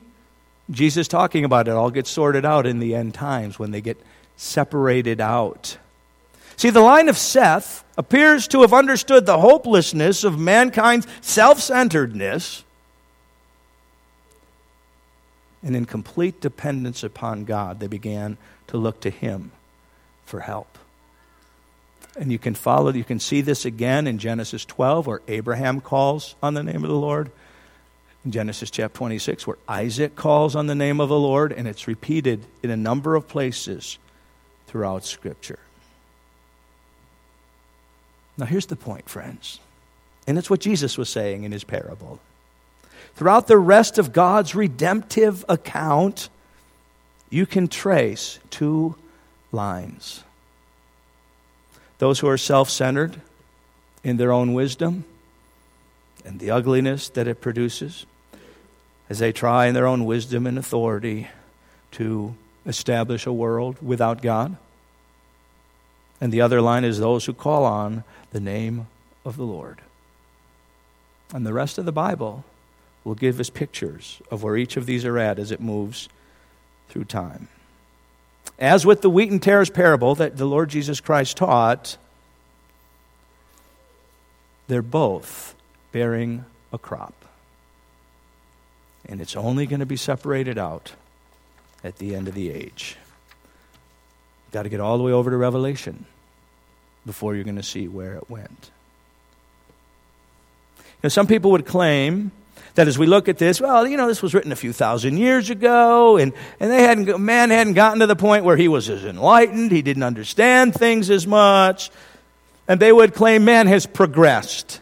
Jesus 0.70 1.08
talking 1.08 1.46
about 1.46 1.68
it 1.68 1.72
all 1.72 1.92
gets 1.92 2.10
sorted 2.10 2.44
out 2.44 2.66
in 2.66 2.80
the 2.80 2.96
end 2.96 3.14
times 3.14 3.58
when 3.58 3.72
they 3.72 3.82
get 3.82 4.00
separated 4.36 5.22
out. 5.22 5.78
See, 6.58 6.72
the 6.72 6.82
line 6.82 7.08
of 7.08 7.18
Seth 7.18 7.84
appears 7.98 8.48
to 8.50 8.62
have 8.62 8.74
understood 8.74 9.26
the 9.26 9.40
hopelessness 9.40 10.24
of 10.24 10.40
mankind's 10.40 11.08
self 11.22 11.60
centeredness 11.60 12.66
and 15.66 15.76
in 15.76 15.86
complete 15.86 16.40
dependence 16.40 17.04
upon 17.04 17.44
God, 17.44 17.80
they 17.80 17.88
began 17.88 18.38
to 18.68 18.78
look 18.78 19.02
to 19.02 19.10
Him 19.10 19.52
for 20.24 20.42
help. 20.42 20.78
And 22.18 22.32
you 22.32 22.40
can 22.40 22.56
follow, 22.56 22.92
you 22.94 23.04
can 23.04 23.20
see 23.20 23.42
this 23.42 23.66
again 23.66 24.08
in 24.08 24.18
Genesis 24.18 24.64
12, 24.64 25.08
where 25.08 25.22
Abraham 25.28 25.82
calls 25.82 26.36
on 26.42 26.54
the 26.54 26.64
name 26.64 26.84
of 26.84 26.90
the 26.90 26.96
Lord. 26.96 27.30
In 28.24 28.32
Genesis 28.32 28.72
chapter 28.72 28.98
26, 28.98 29.46
where 29.46 29.58
Isaac 29.68 30.16
calls 30.16 30.56
on 30.56 30.68
the 30.68 30.76
name 30.76 31.00
of 31.00 31.10
the 31.10 31.20
Lord, 31.20 31.52
and 31.52 31.68
it's 31.68 31.88
repeated 31.88 32.46
in 32.64 32.70
a 32.70 32.78
number 32.78 33.16
of 33.16 33.28
places 33.28 34.00
throughout 34.68 35.06
Scripture. 35.06 35.60
Now, 38.38 38.46
here's 38.46 38.66
the 38.66 38.76
point, 38.76 39.10
friends. 39.10 39.60
And 40.28 40.38
it's 40.38 40.50
what 40.50 40.60
Jesus 40.60 40.98
was 40.98 41.10
saying 41.10 41.44
in 41.44 41.52
his 41.52 41.64
parable. 41.64 42.20
Throughout 43.16 43.48
the 43.48 43.58
rest 43.58 43.98
of 43.98 44.12
God's 44.12 44.56
redemptive 44.56 45.46
account, 45.48 46.30
you 47.30 47.46
can 47.46 47.68
trace 47.68 48.40
two 48.50 48.96
lines 49.52 50.24
those 51.98 52.20
who 52.20 52.28
are 52.28 52.38
self 52.38 52.70
centered 52.70 53.22
in 54.04 54.18
their 54.18 54.32
own 54.32 54.54
wisdom 54.54 55.06
and 56.26 56.40
the 56.40 56.52
ugliness 56.52 57.10
that 57.10 57.28
it 57.28 57.42
produces 57.42 58.06
as 59.10 59.20
they 59.20 59.32
try 59.32 59.68
in 59.68 59.74
their 59.74 59.88
own 59.88 60.06
wisdom 60.06 60.48
and 60.48 60.58
authority 60.58 61.28
to 61.92 62.36
establish 62.66 63.26
a 63.26 63.34
world 63.34 63.78
without 63.82 64.22
God. 64.22 64.58
And 66.20 66.32
the 66.32 66.42
other 66.42 66.62
line 66.62 66.84
is 66.84 67.00
those 67.00 67.26
who 67.26 67.34
call 67.34 67.66
on 67.66 68.04
the 68.32 68.40
name 68.40 68.88
of 69.24 69.38
the 69.38 69.44
Lord. 69.44 69.82
And 71.34 71.46
the 71.46 71.54
rest 71.54 71.78
of 71.78 71.86
the 71.86 71.92
Bible 71.92 72.44
will 73.04 73.16
give 73.16 73.40
us 73.40 73.50
pictures 73.50 74.22
of 74.32 74.42
where 74.42 74.58
each 74.58 74.78
of 74.78 74.86
these 74.86 75.06
are 75.06 75.20
at 75.20 75.38
as 75.38 75.52
it 75.52 75.62
moves 75.62 76.10
through 76.90 77.06
time. 77.06 77.48
As 78.58 78.86
with 78.86 79.02
the 79.02 79.10
wheat 79.10 79.32
and 79.32 79.42
tares 79.42 79.70
parable 79.70 80.16
that 80.16 80.38
the 80.38 80.46
Lord 80.46 80.70
Jesus 80.70 81.02
Christ 81.02 81.38
taught, 81.38 81.98
they're 84.68 84.82
both 84.82 85.56
bearing 85.92 86.46
a 86.72 86.78
crop. 86.78 87.14
And 89.08 89.22
it's 89.22 89.36
only 89.36 89.66
going 89.66 89.82
to 89.82 89.86
be 89.86 89.98
separated 89.98 90.58
out 90.58 90.94
at 91.84 91.98
the 91.98 92.16
end 92.16 92.28
of 92.28 92.34
the 92.34 92.50
age. 92.50 92.98
Got 94.52 94.64
to 94.64 94.70
get 94.70 94.80
all 94.80 94.98
the 94.98 95.04
way 95.04 95.12
over 95.12 95.30
to 95.30 95.38
Revelation 95.38 96.06
before 97.06 97.36
you're 97.36 97.44
going 97.44 97.58
to 97.58 97.64
see 97.64 97.88
where 97.88 98.16
it 98.16 98.30
went. 98.30 98.72
Now, 101.04 101.10
some 101.10 101.28
people 101.28 101.52
would 101.52 101.66
claim 101.66 102.32
that 102.76 102.88
as 102.88 102.98
we 102.98 103.06
look 103.06 103.28
at 103.28 103.38
this, 103.38 103.60
well, 103.60 103.88
you 103.88 103.98
know, 103.98 104.08
this 104.08 104.22
was 104.22 104.34
written 104.34 104.52
a 104.52 104.56
few 104.56 104.74
thousand 104.74 105.18
years 105.18 105.50
ago, 105.50 106.18
and, 106.18 106.34
and 106.60 106.72
they 106.72 106.84
hadn't, 106.84 107.20
man 107.20 107.50
hadn't 107.50 107.74
gotten 107.74 108.00
to 108.00 108.08
the 108.08 108.16
point 108.16 108.46
where 108.46 108.58
he 108.58 108.68
was 108.68 108.90
as 108.90 109.04
enlightened, 109.04 109.72
he 109.72 109.82
didn't 109.82 110.04
understand 110.04 110.74
things 110.74 111.10
as 111.10 111.26
much, 111.26 111.90
and 112.68 112.80
they 112.80 112.92
would 112.92 113.14
claim 113.14 113.46
man 113.46 113.68
has 113.68 113.86
progressed. 113.86 114.82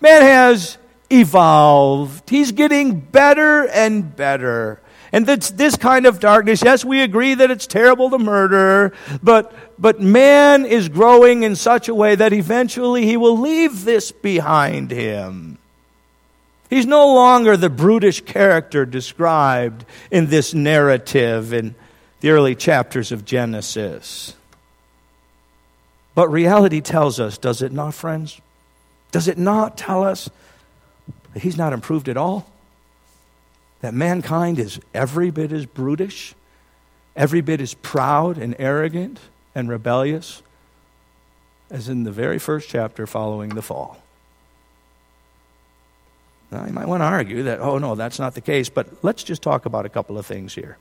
Man 0.00 0.22
has 0.22 0.78
evolved. 1.10 2.30
He's 2.30 2.52
getting 2.52 3.00
better 3.00 3.68
and 3.68 4.14
better. 4.14 4.80
And 5.12 5.26
that's 5.26 5.50
this 5.50 5.76
kind 5.76 6.06
of 6.06 6.20
darkness. 6.20 6.62
Yes, 6.62 6.84
we 6.84 7.02
agree 7.02 7.34
that 7.34 7.50
it's 7.50 7.66
terrible 7.66 8.10
to 8.10 8.18
murder, 8.18 8.92
but, 9.22 9.52
but 9.78 10.00
man 10.00 10.64
is 10.64 10.88
growing 10.88 11.42
in 11.42 11.56
such 11.56 11.88
a 11.88 11.94
way 11.94 12.14
that 12.14 12.32
eventually 12.32 13.04
he 13.04 13.16
will 13.16 13.38
leave 13.38 13.84
this 13.84 14.12
behind 14.12 14.92
him. 14.92 15.58
He's 16.70 16.86
no 16.86 17.12
longer 17.12 17.56
the 17.56 17.68
brutish 17.68 18.20
character 18.20 18.86
described 18.86 19.84
in 20.10 20.28
this 20.28 20.54
narrative 20.54 21.52
in 21.52 21.74
the 22.20 22.30
early 22.30 22.54
chapters 22.54 23.10
of 23.10 23.24
Genesis. 23.24 24.34
But 26.14 26.28
reality 26.28 26.80
tells 26.80 27.18
us, 27.18 27.38
does 27.38 27.60
it 27.60 27.72
not, 27.72 27.92
friends? 27.92 28.40
Does 29.10 29.26
it 29.26 29.36
not 29.36 29.76
tell 29.76 30.04
us 30.04 30.30
that 31.34 31.42
he's 31.42 31.56
not 31.56 31.72
improved 31.72 32.08
at 32.08 32.16
all? 32.16 32.48
That 33.80 33.92
mankind 33.94 34.58
is 34.58 34.78
every 34.94 35.30
bit 35.30 35.50
as 35.52 35.66
brutish, 35.66 36.34
every 37.16 37.40
bit 37.40 37.60
as 37.60 37.74
proud 37.74 38.38
and 38.38 38.54
arrogant 38.58 39.18
and 39.54 39.68
rebellious 39.68 40.42
as 41.70 41.88
in 41.88 42.04
the 42.04 42.12
very 42.12 42.38
first 42.38 42.68
chapter 42.68 43.06
following 43.06 43.50
the 43.50 43.62
fall. 43.62 43.99
Now, 46.50 46.66
you 46.66 46.72
might 46.72 46.88
want 46.88 47.02
to 47.02 47.06
argue 47.06 47.44
that, 47.44 47.60
oh, 47.60 47.78
no, 47.78 47.94
that's 47.94 48.18
not 48.18 48.34
the 48.34 48.40
case, 48.40 48.68
but 48.68 48.88
let's 49.02 49.22
just 49.22 49.40
talk 49.40 49.66
about 49.66 49.86
a 49.86 49.88
couple 49.88 50.18
of 50.18 50.26
things 50.26 50.54
here. 50.54 50.78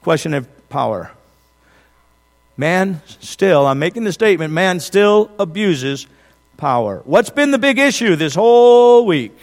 Question 0.00 0.32
of 0.34 0.68
power. 0.68 1.10
Man 2.56 3.02
still, 3.20 3.66
I'm 3.66 3.78
making 3.78 4.04
the 4.04 4.12
statement, 4.12 4.52
man 4.52 4.80
still 4.80 5.30
abuses 5.38 6.06
power. 6.56 7.02
What's 7.04 7.30
been 7.30 7.50
the 7.50 7.58
big 7.58 7.78
issue 7.78 8.16
this 8.16 8.34
whole 8.34 9.04
week 9.06 9.36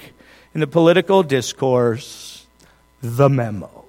in 0.54 0.62
the 0.62 0.68
political 0.68 1.22
discourse? 1.22 2.46
The 3.02 3.30
memo. 3.30 3.86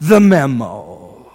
The 0.00 0.20
memo. 0.20 1.30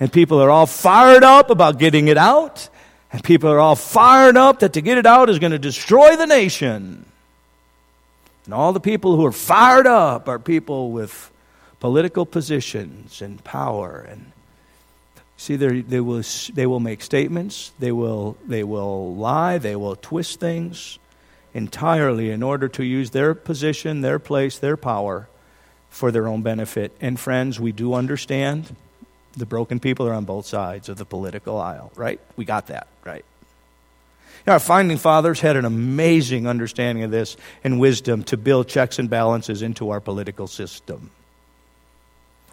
And 0.00 0.12
people 0.12 0.40
are 0.40 0.50
all 0.50 0.66
fired 0.66 1.22
up 1.22 1.50
about 1.50 1.78
getting 1.78 2.08
it 2.08 2.18
out. 2.18 2.68
And 3.12 3.22
people 3.22 3.50
are 3.50 3.60
all 3.60 3.76
fired 3.76 4.36
up 4.36 4.60
that 4.60 4.72
to 4.72 4.80
get 4.80 4.96
it 4.98 5.06
out 5.06 5.28
is 5.28 5.38
going 5.38 5.52
to 5.52 5.58
destroy 5.58 6.16
the 6.16 6.26
nation. 6.26 7.04
And 8.44 8.54
all 8.54 8.72
the 8.72 8.80
people 8.80 9.16
who 9.16 9.24
are 9.24 9.32
fired 9.32 9.86
up 9.86 10.28
are 10.28 10.38
people 10.38 10.90
with 10.90 11.30
political 11.80 12.26
positions 12.26 13.20
and 13.22 13.42
power 13.44 14.06
and 14.08 14.32
see 15.36 15.56
they 15.56 16.00
will 16.00 16.22
they 16.54 16.66
will 16.66 16.78
make 16.78 17.02
statements 17.02 17.72
they 17.80 17.90
will 17.90 18.36
they 18.46 18.62
will 18.62 19.16
lie 19.16 19.58
they 19.58 19.74
will 19.74 19.96
twist 19.96 20.38
things 20.38 21.00
entirely 21.52 22.30
in 22.30 22.40
order 22.40 22.68
to 22.68 22.84
use 22.84 23.10
their 23.10 23.34
position 23.34 24.00
their 24.00 24.20
place 24.20 24.58
their 24.58 24.76
power 24.76 25.28
for 25.90 26.10
their 26.10 26.26
own 26.26 26.40
benefit. 26.42 26.92
And 27.00 27.18
friends 27.18 27.58
we 27.58 27.72
do 27.72 27.94
understand 27.94 28.76
the 29.36 29.44
broken 29.44 29.80
people 29.80 30.06
are 30.06 30.14
on 30.14 30.24
both 30.24 30.46
sides 30.46 30.88
of 30.88 30.96
the 30.98 31.04
political 31.04 31.58
aisle 31.58 31.90
right? 31.96 32.20
We 32.36 32.44
got 32.44 32.68
that 32.68 32.86
right 33.04 33.24
our 34.46 34.58
founding 34.58 34.98
fathers 34.98 35.40
had 35.40 35.56
an 35.56 35.64
amazing 35.64 36.46
understanding 36.46 37.04
of 37.04 37.10
this 37.10 37.36
and 37.62 37.78
wisdom 37.78 38.24
to 38.24 38.36
build 38.36 38.68
checks 38.68 38.98
and 38.98 39.08
balances 39.08 39.62
into 39.62 39.90
our 39.90 40.00
political 40.00 40.46
system. 40.46 41.10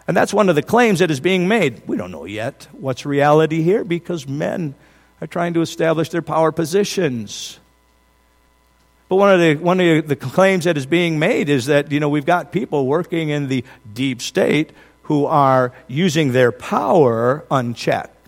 And 0.07 0.17
that's 0.17 0.33
one 0.33 0.49
of 0.49 0.55
the 0.55 0.63
claims 0.63 0.99
that 0.99 1.11
is 1.11 1.19
being 1.19 1.47
made. 1.47 1.87
We 1.87 1.95
don't 1.95 2.11
know 2.11 2.25
yet 2.25 2.67
what's 2.71 3.05
reality 3.05 3.61
here 3.61 3.83
because 3.83 4.27
men 4.27 4.73
are 5.21 5.27
trying 5.27 5.53
to 5.53 5.61
establish 5.61 6.09
their 6.09 6.21
power 6.21 6.51
positions. 6.51 7.59
But 9.07 9.17
one 9.17 9.31
of 9.31 9.39
the 9.39 9.55
one 9.55 9.79
of 9.79 10.07
the 10.07 10.15
claims 10.15 10.65
that 10.65 10.77
is 10.77 10.85
being 10.85 11.19
made 11.19 11.49
is 11.49 11.65
that 11.65 11.91
you 11.91 11.99
know 11.99 12.09
we've 12.09 12.25
got 12.25 12.51
people 12.51 12.85
working 12.85 13.29
in 13.29 13.47
the 13.47 13.63
deep 13.91 14.21
state 14.21 14.71
who 15.03 15.25
are 15.25 15.73
using 15.87 16.31
their 16.31 16.51
power 16.51 17.43
unchecked. 17.49 18.18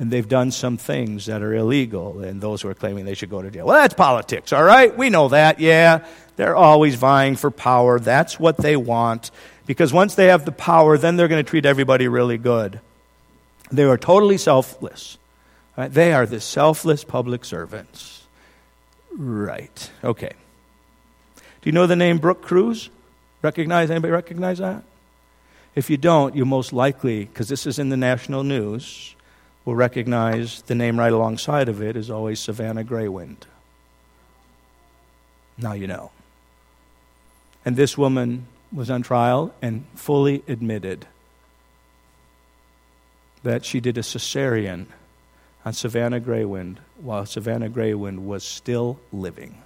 And 0.00 0.10
they've 0.10 0.26
done 0.26 0.50
some 0.50 0.78
things 0.78 1.26
that 1.26 1.42
are 1.42 1.54
illegal, 1.54 2.20
and 2.20 2.40
those 2.40 2.62
who 2.62 2.68
are 2.68 2.74
claiming 2.74 3.04
they 3.04 3.14
should 3.14 3.28
go 3.28 3.42
to 3.42 3.50
jail. 3.50 3.66
Well, 3.66 3.80
that's 3.80 3.94
politics, 3.94 4.52
all 4.52 4.64
right? 4.64 4.96
We 4.96 5.10
know 5.10 5.28
that, 5.28 5.60
yeah. 5.60 6.06
They're 6.36 6.56
always 6.56 6.94
vying 6.94 7.36
for 7.36 7.50
power. 7.50 8.00
That's 8.00 8.40
what 8.40 8.56
they 8.56 8.76
want. 8.76 9.30
Because 9.66 9.92
once 9.92 10.14
they 10.14 10.28
have 10.28 10.46
the 10.46 10.52
power, 10.52 10.96
then 10.96 11.16
they're 11.16 11.28
going 11.28 11.44
to 11.44 11.48
treat 11.48 11.66
everybody 11.66 12.08
really 12.08 12.38
good. 12.38 12.80
They 13.70 13.84
are 13.84 13.98
totally 13.98 14.38
selfless. 14.38 15.18
Right? 15.76 15.92
They 15.92 16.14
are 16.14 16.24
the 16.24 16.40
selfless 16.40 17.04
public 17.04 17.44
servants. 17.44 18.26
Right. 19.12 19.90
Okay. 20.02 20.32
Do 21.36 21.68
you 21.68 21.72
know 21.72 21.86
the 21.86 21.94
name 21.94 22.16
Brooke 22.16 22.40
Crews? 22.40 22.88
Recognize 23.42 23.90
anybody 23.90 24.12
recognize 24.12 24.58
that? 24.58 24.82
If 25.74 25.90
you 25.90 25.98
don't, 25.98 26.34
you 26.34 26.46
most 26.46 26.72
likely, 26.72 27.26
because 27.26 27.48
this 27.48 27.66
is 27.66 27.78
in 27.78 27.90
the 27.90 27.96
national 27.98 28.44
news, 28.44 29.14
will 29.70 29.76
recognize 29.76 30.62
the 30.62 30.74
name 30.74 30.98
right 30.98 31.12
alongside 31.12 31.68
of 31.68 31.80
it 31.80 31.96
is 31.96 32.10
always 32.10 32.40
Savannah 32.40 32.82
Greywind. 32.82 33.44
Now 35.56 35.74
you 35.74 35.86
know. 35.86 36.10
And 37.64 37.76
this 37.76 37.96
woman 37.96 38.48
was 38.72 38.90
on 38.90 39.02
trial 39.02 39.54
and 39.62 39.84
fully 39.94 40.42
admitted 40.48 41.06
that 43.44 43.64
she 43.64 43.78
did 43.78 43.96
a 43.96 44.00
cesarean 44.00 44.86
on 45.64 45.72
Savannah 45.72 46.20
Greywind 46.20 46.78
while 47.00 47.24
Savannah 47.24 47.70
Greywind 47.70 48.24
was 48.24 48.42
still 48.42 48.98
living. 49.12 49.62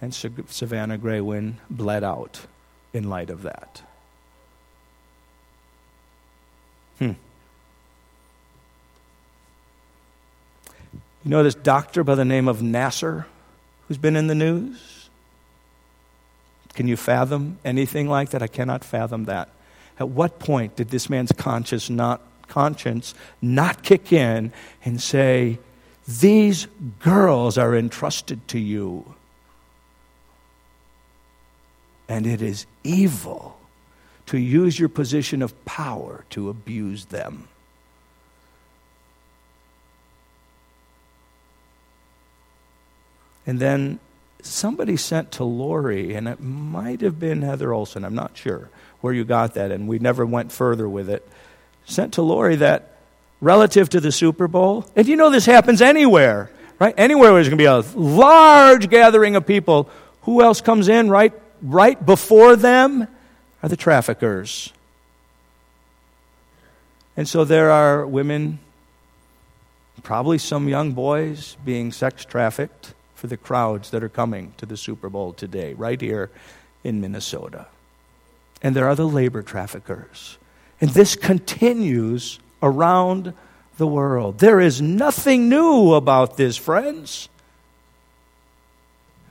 And 0.00 0.14
Savannah 0.14 0.96
Greywind 0.96 1.54
bled 1.68 2.04
out 2.04 2.42
in 2.92 3.10
light 3.10 3.30
of 3.30 3.42
that. 3.42 3.82
Hmm. 7.00 7.14
You 11.24 11.30
know 11.30 11.42
this 11.42 11.54
doctor 11.54 12.02
by 12.02 12.14
the 12.14 12.24
name 12.24 12.48
of 12.48 12.60
Nassar 12.60 13.26
who's 13.86 13.98
been 13.98 14.16
in 14.16 14.26
the 14.26 14.34
news? 14.34 15.10
Can 16.74 16.88
you 16.88 16.96
fathom 16.96 17.58
anything 17.64 18.08
like 18.08 18.30
that? 18.30 18.42
I 18.42 18.46
cannot 18.46 18.84
fathom 18.84 19.24
that. 19.24 19.50
At 19.98 20.08
what 20.08 20.38
point 20.38 20.76
did 20.76 20.88
this 20.88 21.10
man's 21.10 21.32
conscience 21.32 21.90
not, 21.90 22.22
conscience 22.48 23.14
not 23.42 23.82
kick 23.82 24.12
in 24.12 24.52
and 24.84 25.00
say, 25.00 25.58
These 26.06 26.68
girls 27.00 27.58
are 27.58 27.76
entrusted 27.76 28.48
to 28.48 28.58
you? 28.58 29.14
And 32.08 32.26
it 32.26 32.40
is 32.40 32.64
evil 32.82 33.58
to 34.26 34.38
use 34.38 34.78
your 34.78 34.88
position 34.88 35.42
of 35.42 35.64
power 35.64 36.24
to 36.30 36.48
abuse 36.48 37.06
them. 37.06 37.48
And 43.50 43.58
then 43.58 43.98
somebody 44.42 44.96
sent 44.96 45.32
to 45.32 45.42
Lori, 45.42 46.14
and 46.14 46.28
it 46.28 46.38
might 46.38 47.00
have 47.00 47.18
been 47.18 47.42
Heather 47.42 47.72
Olson, 47.72 48.04
I'm 48.04 48.14
not 48.14 48.36
sure 48.36 48.70
where 49.00 49.12
you 49.12 49.24
got 49.24 49.54
that, 49.54 49.72
and 49.72 49.88
we 49.88 49.98
never 49.98 50.24
went 50.24 50.52
further 50.52 50.88
with 50.88 51.10
it. 51.10 51.28
Sent 51.84 52.14
to 52.14 52.22
Lori 52.22 52.54
that 52.54 52.98
relative 53.40 53.88
to 53.88 53.98
the 53.98 54.12
Super 54.12 54.46
Bowl, 54.46 54.86
and 54.94 55.08
you 55.08 55.16
know 55.16 55.30
this 55.30 55.46
happens 55.46 55.82
anywhere, 55.82 56.48
right? 56.78 56.94
Anywhere 56.96 57.32
there's 57.32 57.48
going 57.48 57.58
to 57.58 57.60
be 57.60 57.64
a 57.64 57.80
large 57.98 58.88
gathering 58.88 59.34
of 59.34 59.44
people. 59.48 59.90
Who 60.22 60.42
else 60.42 60.60
comes 60.60 60.86
in 60.86 61.10
right, 61.10 61.32
right 61.60 62.06
before 62.06 62.54
them? 62.54 63.08
are 63.64 63.68
the 63.68 63.76
traffickers. 63.76 64.72
And 67.16 67.28
so 67.28 67.44
there 67.44 67.72
are 67.72 68.06
women, 68.06 68.60
probably 70.04 70.38
some 70.38 70.68
young 70.68 70.92
boys, 70.92 71.56
being 71.64 71.90
sex 71.90 72.24
trafficked 72.24 72.94
for 73.20 73.26
the 73.26 73.36
crowds 73.36 73.90
that 73.90 74.02
are 74.02 74.08
coming 74.08 74.54
to 74.56 74.64
the 74.64 74.78
Super 74.78 75.10
Bowl 75.10 75.34
today, 75.34 75.74
right 75.74 76.00
here 76.00 76.30
in 76.82 77.02
Minnesota. 77.02 77.66
And 78.62 78.74
there 78.74 78.88
are 78.88 78.94
the 78.94 79.06
labor 79.06 79.42
traffickers. 79.42 80.38
And 80.80 80.88
this 80.90 81.16
continues 81.16 82.38
around 82.62 83.34
the 83.76 83.86
world. 83.86 84.38
There 84.38 84.58
is 84.58 84.80
nothing 84.80 85.50
new 85.50 85.92
about 85.92 86.38
this, 86.38 86.56
friends. 86.56 87.28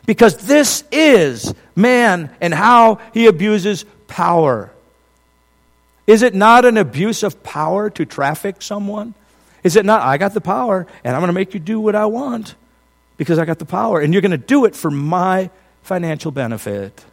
Because 0.06 0.38
this 0.38 0.84
is 0.92 1.56
man 1.76 2.30
and 2.40 2.54
how 2.54 3.00
he 3.12 3.26
abuses 3.26 3.86
power. 4.08 4.72
Is 6.06 6.22
it 6.22 6.36
not 6.36 6.64
an 6.64 6.78
abuse 6.78 7.24
of 7.24 7.42
power 7.42 7.90
to 7.90 8.06
traffic 8.06 8.62
someone? 8.62 9.16
Is 9.64 9.76
it 9.76 9.84
not, 9.84 10.04
I 10.04 10.18
got 10.18 10.36
the 10.36 10.42
power 10.42 10.86
and 11.04 11.16
I'm 11.16 11.22
going 11.22 11.30
to 11.30 11.34
make 11.34 11.56
you 11.56 11.60
do 11.60 11.80
what 11.80 11.96
I 11.96 12.06
want 12.06 12.54
because 13.20 13.38
I 13.38 13.44
got 13.44 13.60
the 13.60 13.66
power 13.66 14.00
and 14.00 14.14
you're 14.14 14.22
going 14.22 14.32
to 14.32 14.38
do 14.38 14.64
it 14.66 14.76
for 14.76 14.90
my 14.90 15.52
financial 15.84 16.32
benefit? 16.32 17.06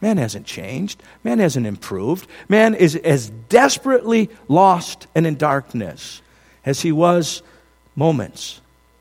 Man 0.00 0.16
hasn't 0.16 0.46
changed. 0.46 1.02
Man 1.24 1.40
hasn't 1.40 1.66
improved. 1.66 2.28
Man 2.48 2.74
is 2.74 2.94
as 2.96 3.30
desperately 3.48 4.30
lost 4.48 5.08
and 5.14 5.26
in 5.26 5.36
darkness 5.36 6.22
as 6.64 6.80
he 6.80 6.92
was 6.92 7.42
moments 7.96 8.60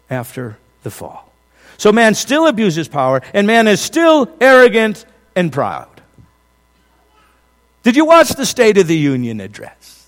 after 0.09 0.57
the 0.81 0.91
fall. 0.91 1.31
So 1.77 1.91
man 1.91 2.15
still 2.15 2.47
abuses 2.47 2.87
power, 2.87 3.21
and 3.33 3.47
man 3.47 3.67
is 3.67 3.79
still 3.79 4.31
arrogant 4.41 5.05
and 5.35 5.51
proud. 5.51 6.01
Did 7.83 7.95
you 7.95 8.05
watch 8.05 8.29
the 8.29 8.45
State 8.45 8.77
of 8.77 8.87
the 8.87 8.97
Union 8.97 9.39
address? 9.39 10.00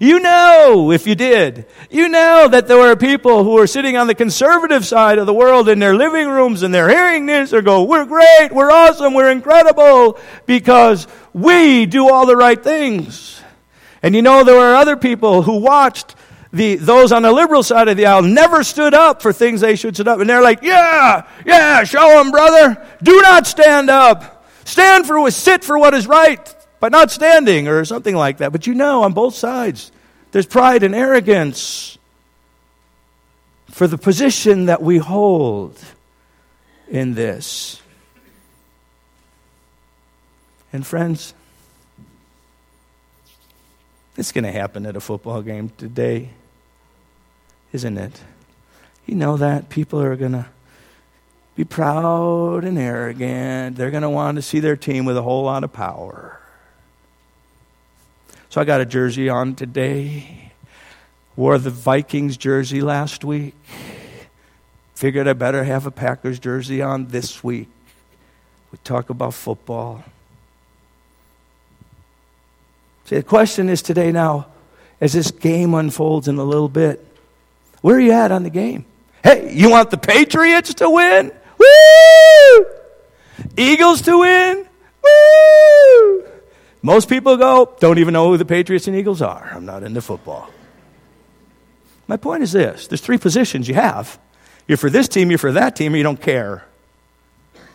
You 0.00 0.20
know, 0.20 0.92
if 0.92 1.06
you 1.06 1.14
did, 1.14 1.66
you 1.90 2.08
know 2.08 2.46
that 2.48 2.68
there 2.68 2.76
were 2.76 2.94
people 2.94 3.42
who 3.42 3.54
were 3.54 3.66
sitting 3.66 3.96
on 3.96 4.06
the 4.06 4.14
conservative 4.14 4.86
side 4.86 5.18
of 5.18 5.26
the 5.26 5.34
world 5.34 5.68
in 5.68 5.78
their 5.78 5.96
living 5.96 6.28
rooms 6.28 6.62
and 6.62 6.72
they're 6.72 6.88
hearing 6.88 7.26
this 7.26 7.52
or 7.52 7.62
go, 7.62 7.82
we're 7.82 8.04
great, 8.04 8.50
we're 8.52 8.70
awesome, 8.70 9.14
we're 9.14 9.30
incredible 9.30 10.18
because 10.46 11.08
we 11.32 11.86
do 11.86 12.12
all 12.12 12.26
the 12.26 12.36
right 12.36 12.62
things. 12.62 13.42
And 14.02 14.14
you 14.14 14.22
know, 14.22 14.44
there 14.44 14.56
were 14.56 14.76
other 14.76 14.96
people 14.96 15.42
who 15.42 15.58
watched 15.58 16.14
the, 16.52 16.76
those 16.76 17.10
on 17.10 17.22
the 17.22 17.32
liberal 17.32 17.62
side 17.62 17.88
of 17.88 17.96
the 17.96 18.06
aisle 18.06 18.22
never 18.22 18.62
stood 18.62 18.94
up 18.94 19.20
for 19.20 19.32
things 19.32 19.60
they 19.60 19.74
should 19.74 19.96
stand 19.96 20.08
up. 20.08 20.20
And 20.20 20.30
they're 20.30 20.42
like, 20.42 20.62
yeah, 20.62 21.26
yeah, 21.44 21.82
show 21.84 22.22
them, 22.22 22.30
brother. 22.30 22.86
Do 23.02 23.20
not 23.20 23.46
stand 23.46 23.90
up. 23.90 24.46
Stand 24.64 25.06
for, 25.06 25.30
sit 25.30 25.64
for 25.64 25.78
what 25.78 25.94
is 25.94 26.06
right 26.06 26.54
by 26.80 26.88
not 26.88 27.10
standing 27.10 27.68
or 27.68 27.84
something 27.84 28.14
like 28.14 28.38
that. 28.38 28.52
But 28.52 28.66
you 28.66 28.74
know, 28.74 29.02
on 29.02 29.12
both 29.12 29.34
sides, 29.34 29.92
there's 30.32 30.46
pride 30.46 30.82
and 30.82 30.94
arrogance 30.94 31.98
for 33.70 33.86
the 33.86 33.98
position 33.98 34.66
that 34.66 34.82
we 34.82 34.98
hold 34.98 35.78
in 36.88 37.14
this. 37.14 37.80
And 40.72 40.86
friends, 40.86 41.34
it's 44.16 44.32
going 44.32 44.44
to 44.44 44.52
happen 44.52 44.84
at 44.84 44.96
a 44.96 45.00
football 45.00 45.42
game 45.42 45.70
today, 45.78 46.30
isn't 47.72 47.96
it? 47.96 48.20
You 49.06 49.14
know 49.14 49.36
that 49.38 49.70
people 49.70 50.02
are 50.02 50.16
going 50.16 50.32
to 50.32 50.46
be 51.56 51.64
proud 51.64 52.64
and 52.64 52.78
arrogant. 52.78 53.76
They're 53.76 53.90
going 53.90 54.02
to 54.02 54.10
want 54.10 54.36
to 54.36 54.42
see 54.42 54.60
their 54.60 54.76
team 54.76 55.04
with 55.04 55.16
a 55.16 55.22
whole 55.22 55.44
lot 55.44 55.64
of 55.64 55.72
power. 55.72 56.37
So 58.50 58.60
I 58.60 58.64
got 58.64 58.80
a 58.80 58.86
jersey 58.86 59.28
on 59.28 59.54
today. 59.54 60.52
Wore 61.36 61.58
the 61.58 61.70
Vikings 61.70 62.36
jersey 62.36 62.80
last 62.80 63.24
week. 63.24 63.54
Figured 64.94 65.28
I 65.28 65.34
better 65.34 65.64
have 65.64 65.86
a 65.86 65.90
Packers 65.90 66.38
jersey 66.38 66.82
on 66.82 67.06
this 67.06 67.44
week. 67.44 67.68
We 68.72 68.78
talk 68.84 69.10
about 69.10 69.34
football. 69.34 70.02
See, 73.04 73.16
the 73.16 73.22
question 73.22 73.68
is 73.68 73.80
today 73.80 74.12
now, 74.12 74.48
as 75.00 75.12
this 75.12 75.30
game 75.30 75.74
unfolds 75.74 76.26
in 76.26 76.38
a 76.38 76.44
little 76.44 76.68
bit, 76.68 77.06
where 77.80 77.96
are 77.96 78.00
you 78.00 78.12
at 78.12 78.32
on 78.32 78.42
the 78.42 78.50
game? 78.50 78.84
Hey, 79.22 79.54
you 79.54 79.70
want 79.70 79.90
the 79.90 79.98
Patriots 79.98 80.74
to 80.74 80.90
win? 80.90 81.32
Woo! 81.58 82.66
Eagles 83.56 84.02
to 84.02 84.18
win. 84.18 84.68
Woo! 85.04 86.27
Most 86.88 87.10
people 87.10 87.36
go, 87.36 87.76
don't 87.80 87.98
even 87.98 88.14
know 88.14 88.28
who 88.30 88.38
the 88.38 88.46
Patriots 88.46 88.86
and 88.86 88.96
Eagles 88.96 89.20
are. 89.20 89.50
I'm 89.52 89.66
not 89.66 89.82
into 89.82 90.00
football. 90.00 90.48
My 92.06 92.16
point 92.16 92.42
is 92.42 92.52
this 92.52 92.86
there's 92.86 93.02
three 93.02 93.18
positions 93.18 93.68
you 93.68 93.74
have. 93.74 94.18
You're 94.66 94.78
for 94.78 94.88
this 94.88 95.06
team, 95.06 95.28
you're 95.28 95.36
for 95.36 95.52
that 95.52 95.76
team, 95.76 95.92
or 95.92 95.98
you 95.98 96.02
don't 96.02 96.18
care. 96.20 96.64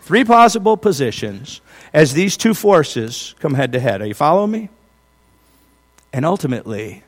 Three 0.02 0.24
possible 0.24 0.78
positions 0.78 1.62
as 1.94 2.14
these 2.16 2.36
two 2.36 2.56
forces 2.56 3.36
come 3.40 3.54
head 3.54 3.74
to 3.74 3.80
head. 3.80 4.02
Are 4.02 4.08
you 4.08 4.16
following 4.16 4.50
me? 4.50 4.70
And 6.12 6.26
ultimately, 6.26 7.04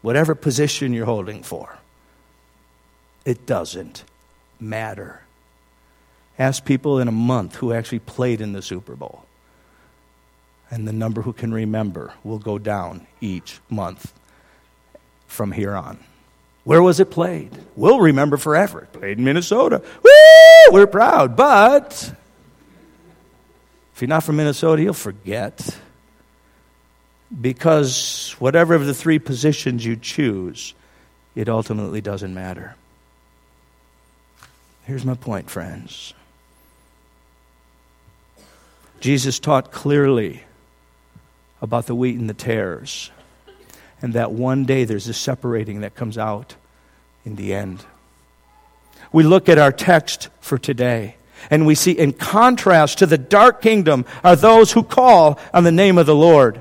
whatever 0.00 0.34
position 0.34 0.92
you're 0.92 1.06
holding 1.06 1.44
for, 1.44 1.78
It 3.24 3.46
doesn't 3.46 4.02
matter. 4.58 5.22
Ask 6.40 6.64
people 6.64 6.98
in 6.98 7.06
a 7.06 7.12
month 7.12 7.54
who 7.54 7.72
actually 7.72 8.00
played 8.00 8.40
in 8.40 8.52
the 8.52 8.62
Super 8.62 8.96
Bowl. 8.96 9.26
And 10.72 10.88
the 10.88 10.92
number 10.92 11.20
who 11.20 11.34
can 11.34 11.52
remember 11.52 12.14
will 12.24 12.38
go 12.38 12.58
down 12.58 13.06
each 13.20 13.60
month 13.68 14.10
from 15.26 15.52
here 15.52 15.74
on. 15.74 15.98
Where 16.64 16.82
was 16.82 16.98
it 16.98 17.10
played? 17.10 17.50
We'll 17.76 18.00
remember 18.00 18.38
forever. 18.38 18.84
It 18.84 18.92
played 18.94 19.18
in 19.18 19.24
Minnesota. 19.24 19.82
Woo! 20.02 20.72
We're 20.72 20.86
proud. 20.86 21.36
But 21.36 22.14
if 23.94 24.00
you're 24.00 24.08
not 24.08 24.24
from 24.24 24.36
Minnesota, 24.36 24.82
you'll 24.82 24.94
forget. 24.94 25.76
Because 27.38 28.34
whatever 28.38 28.74
of 28.74 28.86
the 28.86 28.94
three 28.94 29.18
positions 29.18 29.84
you 29.84 29.96
choose, 29.96 30.72
it 31.34 31.50
ultimately 31.50 32.00
doesn't 32.00 32.32
matter. 32.32 32.76
Here's 34.84 35.04
my 35.04 35.16
point, 35.16 35.50
friends. 35.50 36.14
Jesus 39.00 39.38
taught 39.38 39.70
clearly 39.70 40.44
about 41.62 41.86
the 41.86 41.94
wheat 41.94 42.18
and 42.18 42.28
the 42.28 42.34
tares, 42.34 43.10
and 44.02 44.12
that 44.12 44.32
one 44.32 44.64
day 44.64 44.84
there's 44.84 45.08
a 45.08 45.14
separating 45.14 45.80
that 45.80 45.94
comes 45.94 46.18
out 46.18 46.56
in 47.24 47.36
the 47.36 47.54
end. 47.54 47.84
We 49.12 49.22
look 49.22 49.48
at 49.48 49.58
our 49.58 49.72
text 49.72 50.28
for 50.40 50.58
today, 50.58 51.16
and 51.50 51.66
we 51.66 51.74
see 51.74 51.92
in 51.92 52.12
contrast 52.12 52.98
to 52.98 53.06
the 53.06 53.16
dark 53.16 53.62
kingdom 53.62 54.04
are 54.22 54.36
those 54.36 54.72
who 54.72 54.82
call 54.82 55.38
on 55.54 55.64
the 55.64 55.72
name 55.72 55.96
of 55.96 56.06
the 56.06 56.14
Lord. 56.14 56.60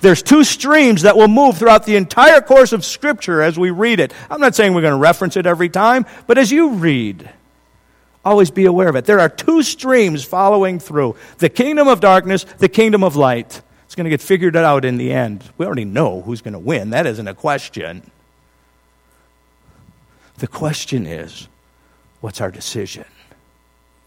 There's 0.00 0.22
two 0.22 0.42
streams 0.42 1.02
that 1.02 1.16
will 1.16 1.28
move 1.28 1.56
throughout 1.56 1.86
the 1.86 1.96
entire 1.96 2.40
course 2.40 2.72
of 2.72 2.84
Scripture 2.84 3.40
as 3.40 3.56
we 3.56 3.70
read 3.70 4.00
it. 4.00 4.12
I'm 4.28 4.40
not 4.40 4.56
saying 4.56 4.74
we're 4.74 4.82
going 4.82 4.92
to 4.92 4.98
reference 4.98 5.36
it 5.36 5.46
every 5.46 5.68
time, 5.68 6.06
but 6.26 6.38
as 6.38 6.50
you 6.50 6.70
read, 6.70 7.30
Always 8.24 8.50
be 8.50 8.66
aware 8.66 8.88
of 8.88 8.96
it. 8.96 9.04
There 9.04 9.18
are 9.18 9.28
two 9.28 9.62
streams 9.62 10.24
following 10.24 10.78
through 10.78 11.16
the 11.38 11.48
kingdom 11.48 11.88
of 11.88 12.00
darkness, 12.00 12.44
the 12.58 12.68
kingdom 12.68 13.02
of 13.02 13.16
light. 13.16 13.62
It's 13.92 13.94
going 13.94 14.04
to 14.04 14.10
get 14.10 14.22
figured 14.22 14.56
out 14.56 14.86
in 14.86 14.96
the 14.96 15.12
end. 15.12 15.44
We 15.58 15.66
already 15.66 15.84
know 15.84 16.22
who's 16.22 16.40
going 16.40 16.54
to 16.54 16.58
win. 16.58 16.88
That 16.88 17.04
isn't 17.04 17.28
a 17.28 17.34
question. 17.34 18.10
The 20.38 20.46
question 20.46 21.06
is 21.06 21.46
what's 22.22 22.40
our 22.40 22.50
decision? 22.50 23.04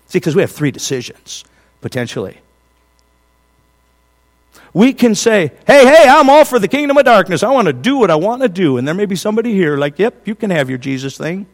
See, 0.07 0.17
because 0.17 0.35
we 0.35 0.41
have 0.41 0.49
three 0.49 0.71
decisions, 0.71 1.43
potentially. 1.81 2.39
We 4.73 4.91
can 4.91 5.13
say, 5.13 5.51
hey, 5.67 5.85
hey, 5.85 6.09
I'm 6.09 6.31
all 6.31 6.45
for 6.45 6.57
the 6.57 6.67
kingdom 6.67 6.97
of 6.97 7.05
darkness. 7.05 7.43
I 7.43 7.51
want 7.51 7.67
to 7.67 7.73
do 7.73 7.97
what 7.97 8.09
I 8.09 8.15
want 8.15 8.41
to 8.41 8.49
do. 8.49 8.77
And 8.77 8.87
there 8.87 8.95
may 8.95 9.05
be 9.05 9.15
somebody 9.15 9.53
here 9.53 9.77
like, 9.77 9.99
yep, 9.99 10.27
you 10.27 10.33
can 10.33 10.49
have 10.49 10.67
your 10.67 10.79
Jesus 10.79 11.15
thing. 11.15 11.45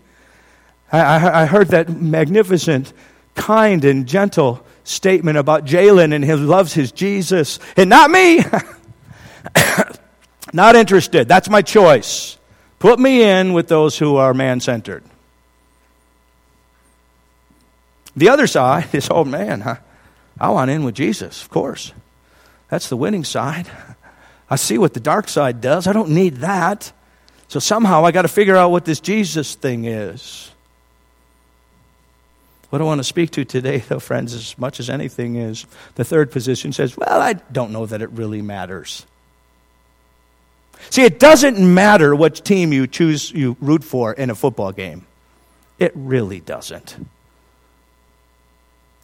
I, 0.90 1.42
I 1.42 1.46
heard 1.48 1.68
that 1.68 1.90
magnificent, 1.90 2.94
kind, 3.36 3.84
and 3.84 4.08
gentle 4.08 4.66
statement 4.84 5.38
about 5.38 5.66
Jalen 5.66 6.14
and 6.14 6.24
he 6.24 6.34
loves 6.34 6.74
his 6.74 6.92
Jesus. 6.92 7.60
And 7.78 7.90
not 7.90 8.12
me. 8.12 8.44
not 10.54 10.76
interested. 10.76 11.28
That's 11.28 11.50
my 11.50 11.62
choice. 11.62 12.38
Put 12.80 13.00
me 13.00 13.24
in 13.24 13.54
with 13.54 13.68
those 13.68 13.98
who 13.98 14.16
are 14.16 14.34
man 14.34 14.60
centered. 14.60 15.04
The 18.16 18.30
other 18.30 18.48
side 18.48 18.94
is, 18.94 19.08
oh 19.10 19.24
man, 19.24 19.64
I, 19.64 19.78
I 20.40 20.50
want 20.50 20.72
in 20.72 20.84
with 20.84 20.96
Jesus, 20.96 21.42
of 21.42 21.50
course. 21.50 21.94
That's 22.70 22.90
the 22.90 22.98
winning 22.98 23.24
side. 23.24 23.70
I 24.50 24.56
see 24.56 24.78
what 24.78 24.94
the 24.94 25.00
dark 25.00 25.30
side 25.30 25.62
does. 25.62 25.88
I 25.88 25.94
don't 25.94 26.10
need 26.10 26.38
that. 26.38 26.92
So 27.48 27.60
somehow 27.60 28.06
I 28.06 28.12
got 28.12 28.24
to 28.24 28.28
figure 28.28 28.56
out 28.56 28.72
what 28.72 28.86
this 28.86 29.00
Jesus 29.00 29.56
thing 29.56 29.86
is. 29.86 30.51
What 32.72 32.82
I 32.82 32.86
want 32.86 33.00
to 33.00 33.04
speak 33.04 33.32
to 33.32 33.44
today, 33.44 33.80
though, 33.80 34.00
friends, 34.00 34.34
as 34.34 34.58
much 34.58 34.80
as 34.80 34.90
anything, 34.90 35.36
is 35.36 35.66
the 35.96 36.06
third 36.06 36.32
position 36.32 36.72
says, 36.72 36.96
well, 36.96 37.22
I 37.22 37.34
don't 37.34 37.74
know 37.74 37.86
that 37.86 38.02
it 38.02 38.10
really 38.12 38.42
matters. 38.42 39.06
See, 40.90 41.04
it 41.04 41.20
doesn't 41.20 41.60
matter 41.60 42.16
which 42.16 42.42
team 42.44 42.72
you 42.72 42.88
choose, 42.88 43.30
you 43.30 43.58
root 43.60 43.84
for 43.84 44.14
in 44.14 44.30
a 44.30 44.36
football 44.36 44.72
game. 44.72 45.06
It 45.80 45.92
really 45.96 46.40
doesn't. 46.40 46.96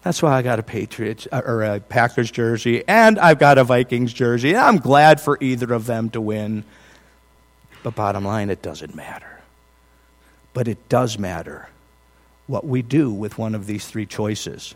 That's 0.02 0.22
why 0.22 0.32
I 0.32 0.40
got 0.40 0.58
a 0.58 0.62
Patriots 0.62 1.28
uh, 1.30 1.42
or 1.44 1.62
a 1.62 1.78
Packers 1.78 2.30
jersey, 2.30 2.84
and 2.88 3.18
I've 3.18 3.38
got 3.38 3.58
a 3.58 3.64
Vikings 3.64 4.14
jersey. 4.14 4.56
I'm 4.56 4.78
glad 4.78 5.20
for 5.20 5.36
either 5.42 5.74
of 5.74 5.84
them 5.84 6.08
to 6.10 6.22
win. 6.22 6.64
But 7.82 7.94
bottom 7.94 8.24
line, 8.24 8.48
it 8.48 8.62
doesn't 8.62 8.94
matter. 8.94 9.40
But 10.54 10.68
it 10.68 10.88
does 10.88 11.18
matter 11.18 11.68
what 12.48 12.66
we 12.66 12.82
do 12.82 13.12
with 13.12 13.38
one 13.38 13.54
of 13.54 13.66
these 13.66 13.86
three 13.86 14.06
choices. 14.06 14.74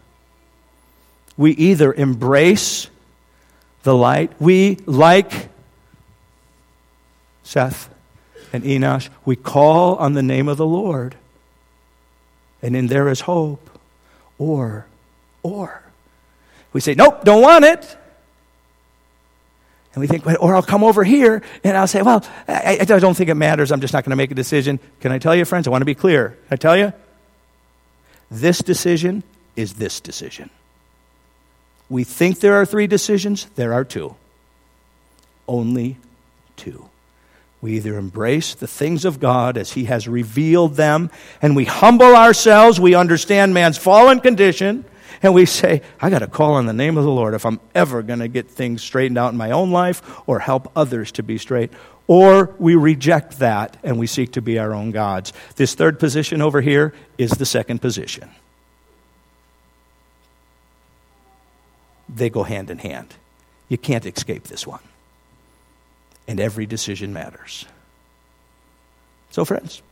We 1.36 1.52
either 1.52 1.92
embrace 1.92 2.88
the 3.82 3.94
light, 3.96 4.30
we, 4.38 4.76
like 4.86 5.48
Seth 7.42 7.88
and 8.52 8.62
Enosh, 8.62 9.08
we 9.24 9.34
call 9.34 9.96
on 9.96 10.12
the 10.12 10.22
name 10.22 10.46
of 10.46 10.58
the 10.58 10.66
Lord, 10.66 11.16
and 12.60 12.76
in 12.76 12.86
there 12.86 13.08
is 13.08 13.20
hope. 13.20 13.70
Or, 14.38 14.86
or, 15.42 15.82
we 16.72 16.80
say, 16.80 16.94
nope, 16.94 17.24
don't 17.24 17.42
want 17.42 17.64
it. 17.64 17.96
And 19.94 20.00
we 20.00 20.06
think, 20.06 20.26
or 20.26 20.54
I'll 20.54 20.62
come 20.62 20.84
over 20.84 21.04
here 21.04 21.42
and 21.64 21.76
I'll 21.76 21.86
say, 21.86 22.00
well, 22.00 22.24
I, 22.48 22.78
I 22.80 22.84
don't 22.84 23.14
think 23.14 23.28
it 23.28 23.34
matters. 23.34 23.70
I'm 23.70 23.80
just 23.80 23.92
not 23.92 24.04
going 24.04 24.10
to 24.10 24.16
make 24.16 24.30
a 24.30 24.34
decision. 24.34 24.80
Can 25.00 25.12
I 25.12 25.18
tell 25.18 25.36
you, 25.36 25.44
friends? 25.44 25.66
I 25.66 25.70
want 25.70 25.82
to 25.82 25.86
be 25.86 25.94
clear. 25.94 26.30
Can 26.30 26.52
I 26.52 26.56
tell 26.56 26.76
you? 26.76 26.94
This 28.32 28.60
decision 28.60 29.24
is 29.56 29.74
this 29.74 30.00
decision. 30.00 30.48
We 31.90 32.02
think 32.02 32.40
there 32.40 32.54
are 32.54 32.64
three 32.64 32.86
decisions, 32.86 33.44
there 33.56 33.74
are 33.74 33.84
two. 33.84 34.16
Only 35.46 35.98
two. 36.56 36.88
We 37.60 37.74
either 37.74 37.98
embrace 37.98 38.54
the 38.54 38.66
things 38.66 39.04
of 39.04 39.20
God 39.20 39.58
as 39.58 39.72
He 39.72 39.84
has 39.84 40.08
revealed 40.08 40.76
them, 40.76 41.10
and 41.42 41.54
we 41.54 41.66
humble 41.66 42.16
ourselves, 42.16 42.80
we 42.80 42.94
understand 42.94 43.52
man's 43.52 43.76
fallen 43.76 44.18
condition, 44.20 44.86
and 45.22 45.34
we 45.34 45.46
say, 45.46 45.82
I 46.00 46.10
got 46.10 46.18
to 46.18 46.26
call 46.26 46.54
on 46.54 46.66
the 46.66 46.72
name 46.72 46.98
of 46.98 47.04
the 47.04 47.10
Lord 47.10 47.34
if 47.34 47.46
I'm 47.46 47.60
ever 47.74 48.02
going 48.02 48.18
to 48.18 48.28
get 48.28 48.50
things 48.50 48.82
straightened 48.82 49.18
out 49.18 49.32
in 49.32 49.38
my 49.38 49.52
own 49.52 49.70
life 49.70 50.02
or 50.26 50.40
help 50.40 50.72
others 50.76 51.12
to 51.12 51.22
be 51.22 51.38
straight. 51.38 51.70
Or 52.08 52.54
we 52.58 52.74
reject 52.74 53.38
that 53.38 53.76
and 53.84 53.98
we 53.98 54.08
seek 54.08 54.32
to 54.32 54.42
be 54.42 54.58
our 54.58 54.74
own 54.74 54.90
gods. 54.90 55.32
This 55.54 55.74
third 55.74 56.00
position 56.00 56.42
over 56.42 56.60
here 56.60 56.92
is 57.18 57.30
the 57.30 57.46
second 57.46 57.80
position. 57.80 58.30
They 62.08 62.28
go 62.28 62.42
hand 62.42 62.68
in 62.68 62.78
hand. 62.78 63.14
You 63.68 63.78
can't 63.78 64.04
escape 64.04 64.44
this 64.44 64.66
one. 64.66 64.82
And 66.26 66.40
every 66.40 66.66
decision 66.66 67.12
matters. 67.12 67.64
So, 69.30 69.44
friends, 69.44 69.82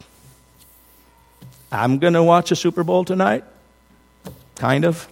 I'm 1.72 1.98
going 1.98 2.12
to 2.14 2.22
watch 2.22 2.50
a 2.50 2.56
Super 2.56 2.82
Bowl 2.82 3.04
tonight. 3.04 3.44
Kind 4.56 4.84
of. 4.84 5.08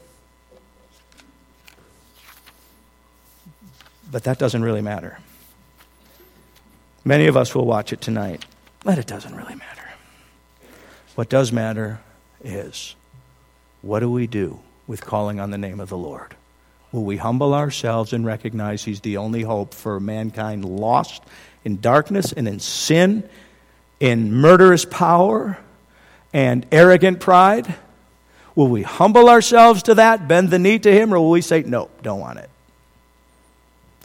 But 4.11 4.25
that 4.25 4.39
doesn't 4.39 4.63
really 4.63 4.83
matter. 4.83 5.19
Many 7.05 7.27
of 7.27 7.37
us 7.37 7.55
will 7.55 7.67
watch 7.67 7.93
it 7.93 8.01
tonight, 8.01 8.45
but 8.85 8.99
it 8.99 9.07
doesn't 9.07 9.35
really 9.35 9.55
matter. 9.55 9.83
What 11.15 11.29
does 11.29 11.53
matter 11.53 12.01
is 12.43 12.95
what 13.83 14.01
do 14.01 14.11
we 14.11 14.27
do 14.27 14.61
with 14.87 15.05
calling 15.05 15.41
on 15.41 15.51
the 15.51 15.59
name 15.59 15.81
of 15.81 15.89
the 15.89 15.97
Lord? 15.97 16.35
Will 16.93 17.05
we 17.05 17.17
humble 17.19 17.55
ourselves 17.55 18.13
and 18.13 18.25
recognize 18.25 18.85
He's 18.85 19.01
the 19.01 19.19
only 19.19 19.43
hope 19.43 19.75
for 19.75 20.01
mankind 20.01 20.65
lost 20.65 21.23
in 21.65 21.81
darkness 21.81 22.33
and 22.33 22.49
in 22.49 22.61
sin, 22.61 23.29
in 24.01 24.33
murderous 24.33 24.85
power 24.85 25.59
and 26.33 26.67
arrogant 26.73 27.21
pride? 27.21 27.75
Will 28.55 28.69
we 28.69 28.83
humble 28.83 29.29
ourselves 29.29 29.83
to 29.85 29.95
that, 29.97 30.29
bend 30.29 30.51
the 30.51 30.59
knee 30.59 30.79
to 30.79 30.93
Him, 30.93 31.13
or 31.13 31.19
will 31.19 31.31
we 31.31 31.43
say, 31.43 31.63
no, 31.63 31.91
don't 32.03 32.21
want 32.21 32.39
it? 32.39 32.51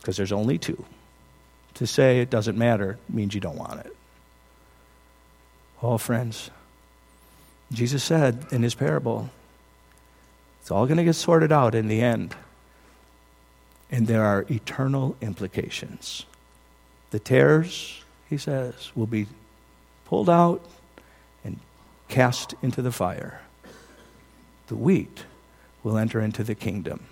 Because 0.04 0.18
there's 0.18 0.34
only 0.34 0.58
two. 0.58 0.84
To 1.76 1.88
say 1.88 2.20
it 2.20 2.30
doesn't 2.30 2.58
matter 2.58 3.00
means 3.08 3.34
you 3.34 3.40
don't 3.40 3.58
want 3.58 3.80
it. 3.80 3.96
Oh, 5.82 5.98
friends, 5.98 6.52
Jesus 7.72 8.04
said 8.04 8.48
in 8.52 8.64
his 8.64 8.76
parable, 8.76 9.30
it's 10.60 10.72
all 10.72 10.88
going 10.88 10.98
to 10.98 11.06
get 11.06 11.16
sorted 11.16 11.54
out 11.54 11.74
in 11.74 11.88
the 11.88 12.02
end. 12.02 12.36
And 13.90 14.06
there 14.06 14.26
are 14.26 14.46
eternal 14.52 15.16
implications. 15.22 16.26
The 17.12 17.20
tares, 17.20 18.04
he 18.30 18.38
says, 18.38 18.92
will 18.96 19.08
be 19.08 19.28
pulled 20.04 20.30
out 20.30 20.66
and 21.46 21.60
cast 22.10 22.56
into 22.62 22.82
the 22.82 22.92
fire. 22.92 23.40
The 24.68 24.76
wheat 24.76 25.24
will 25.82 25.98
enter 25.98 26.20
into 26.20 26.44
the 26.44 26.56
kingdom. 26.56 27.06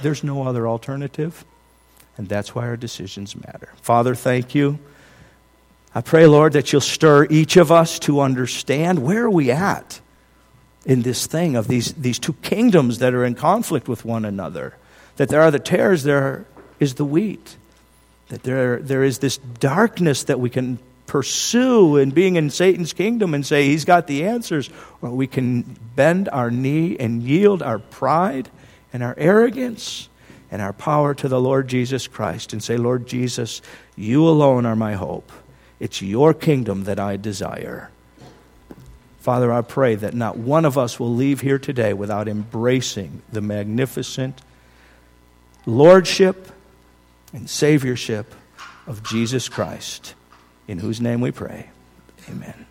There's 0.00 0.22
no 0.22 0.46
other 0.46 0.68
alternative. 0.68 1.44
And 2.16 2.28
that's 2.28 2.54
why 2.54 2.66
our 2.66 2.76
decisions 2.76 3.34
matter. 3.34 3.72
Father, 3.82 4.14
thank 4.14 4.54
you. 4.54 4.78
I 5.94 6.00
pray, 6.00 6.26
Lord, 6.26 6.54
that 6.54 6.72
you'll 6.72 6.80
stir 6.80 7.26
each 7.30 7.56
of 7.56 7.70
us 7.70 7.98
to 8.00 8.20
understand 8.20 9.00
where 9.00 9.24
are 9.24 9.30
we 9.30 9.50
at 9.50 10.00
in 10.84 11.02
this 11.02 11.26
thing 11.26 11.56
of 11.56 11.68
these, 11.68 11.92
these 11.94 12.18
two 12.18 12.34
kingdoms 12.34 12.98
that 12.98 13.14
are 13.14 13.24
in 13.24 13.34
conflict 13.34 13.88
with 13.88 14.04
one 14.04 14.24
another. 14.24 14.74
That 15.16 15.28
there 15.28 15.40
are 15.40 15.50
the 15.50 15.58
tares, 15.58 16.02
there 16.02 16.46
is 16.80 16.94
the 16.94 17.04
wheat. 17.04 17.56
That 18.28 18.42
there, 18.42 18.78
there 18.78 19.04
is 19.04 19.18
this 19.18 19.38
darkness 19.38 20.24
that 20.24 20.40
we 20.40 20.50
can 20.50 20.78
pursue 21.06 21.96
in 21.96 22.10
being 22.10 22.36
in 22.36 22.50
Satan's 22.50 22.92
kingdom 22.92 23.34
and 23.34 23.46
say 23.46 23.66
he's 23.66 23.84
got 23.84 24.06
the 24.06 24.24
answers, 24.24 24.70
or 25.00 25.10
we 25.10 25.26
can 25.26 25.62
bend 25.94 26.28
our 26.28 26.50
knee 26.50 26.96
and 26.98 27.22
yield 27.22 27.62
our 27.62 27.78
pride 27.78 28.50
and 28.92 29.02
our 29.02 29.14
arrogance 29.16 30.08
and 30.54 30.62
our 30.62 30.72
power 30.72 31.14
to 31.14 31.26
the 31.26 31.40
Lord 31.40 31.66
Jesus 31.66 32.06
Christ 32.06 32.52
and 32.52 32.62
say, 32.62 32.76
Lord 32.76 33.08
Jesus, 33.08 33.60
you 33.96 34.28
alone 34.28 34.64
are 34.66 34.76
my 34.76 34.92
hope. 34.92 35.32
It's 35.80 36.00
your 36.00 36.32
kingdom 36.32 36.84
that 36.84 37.00
I 37.00 37.16
desire. 37.16 37.90
Father, 39.18 39.52
I 39.52 39.62
pray 39.62 39.96
that 39.96 40.14
not 40.14 40.36
one 40.36 40.64
of 40.64 40.78
us 40.78 41.00
will 41.00 41.12
leave 41.12 41.40
here 41.40 41.58
today 41.58 41.92
without 41.92 42.28
embracing 42.28 43.20
the 43.32 43.40
magnificent 43.40 44.42
lordship 45.66 46.52
and 47.32 47.48
saviorship 47.48 48.26
of 48.86 49.02
Jesus 49.02 49.48
Christ, 49.48 50.14
in 50.68 50.78
whose 50.78 51.00
name 51.00 51.20
we 51.20 51.32
pray. 51.32 51.70
Amen. 52.30 52.63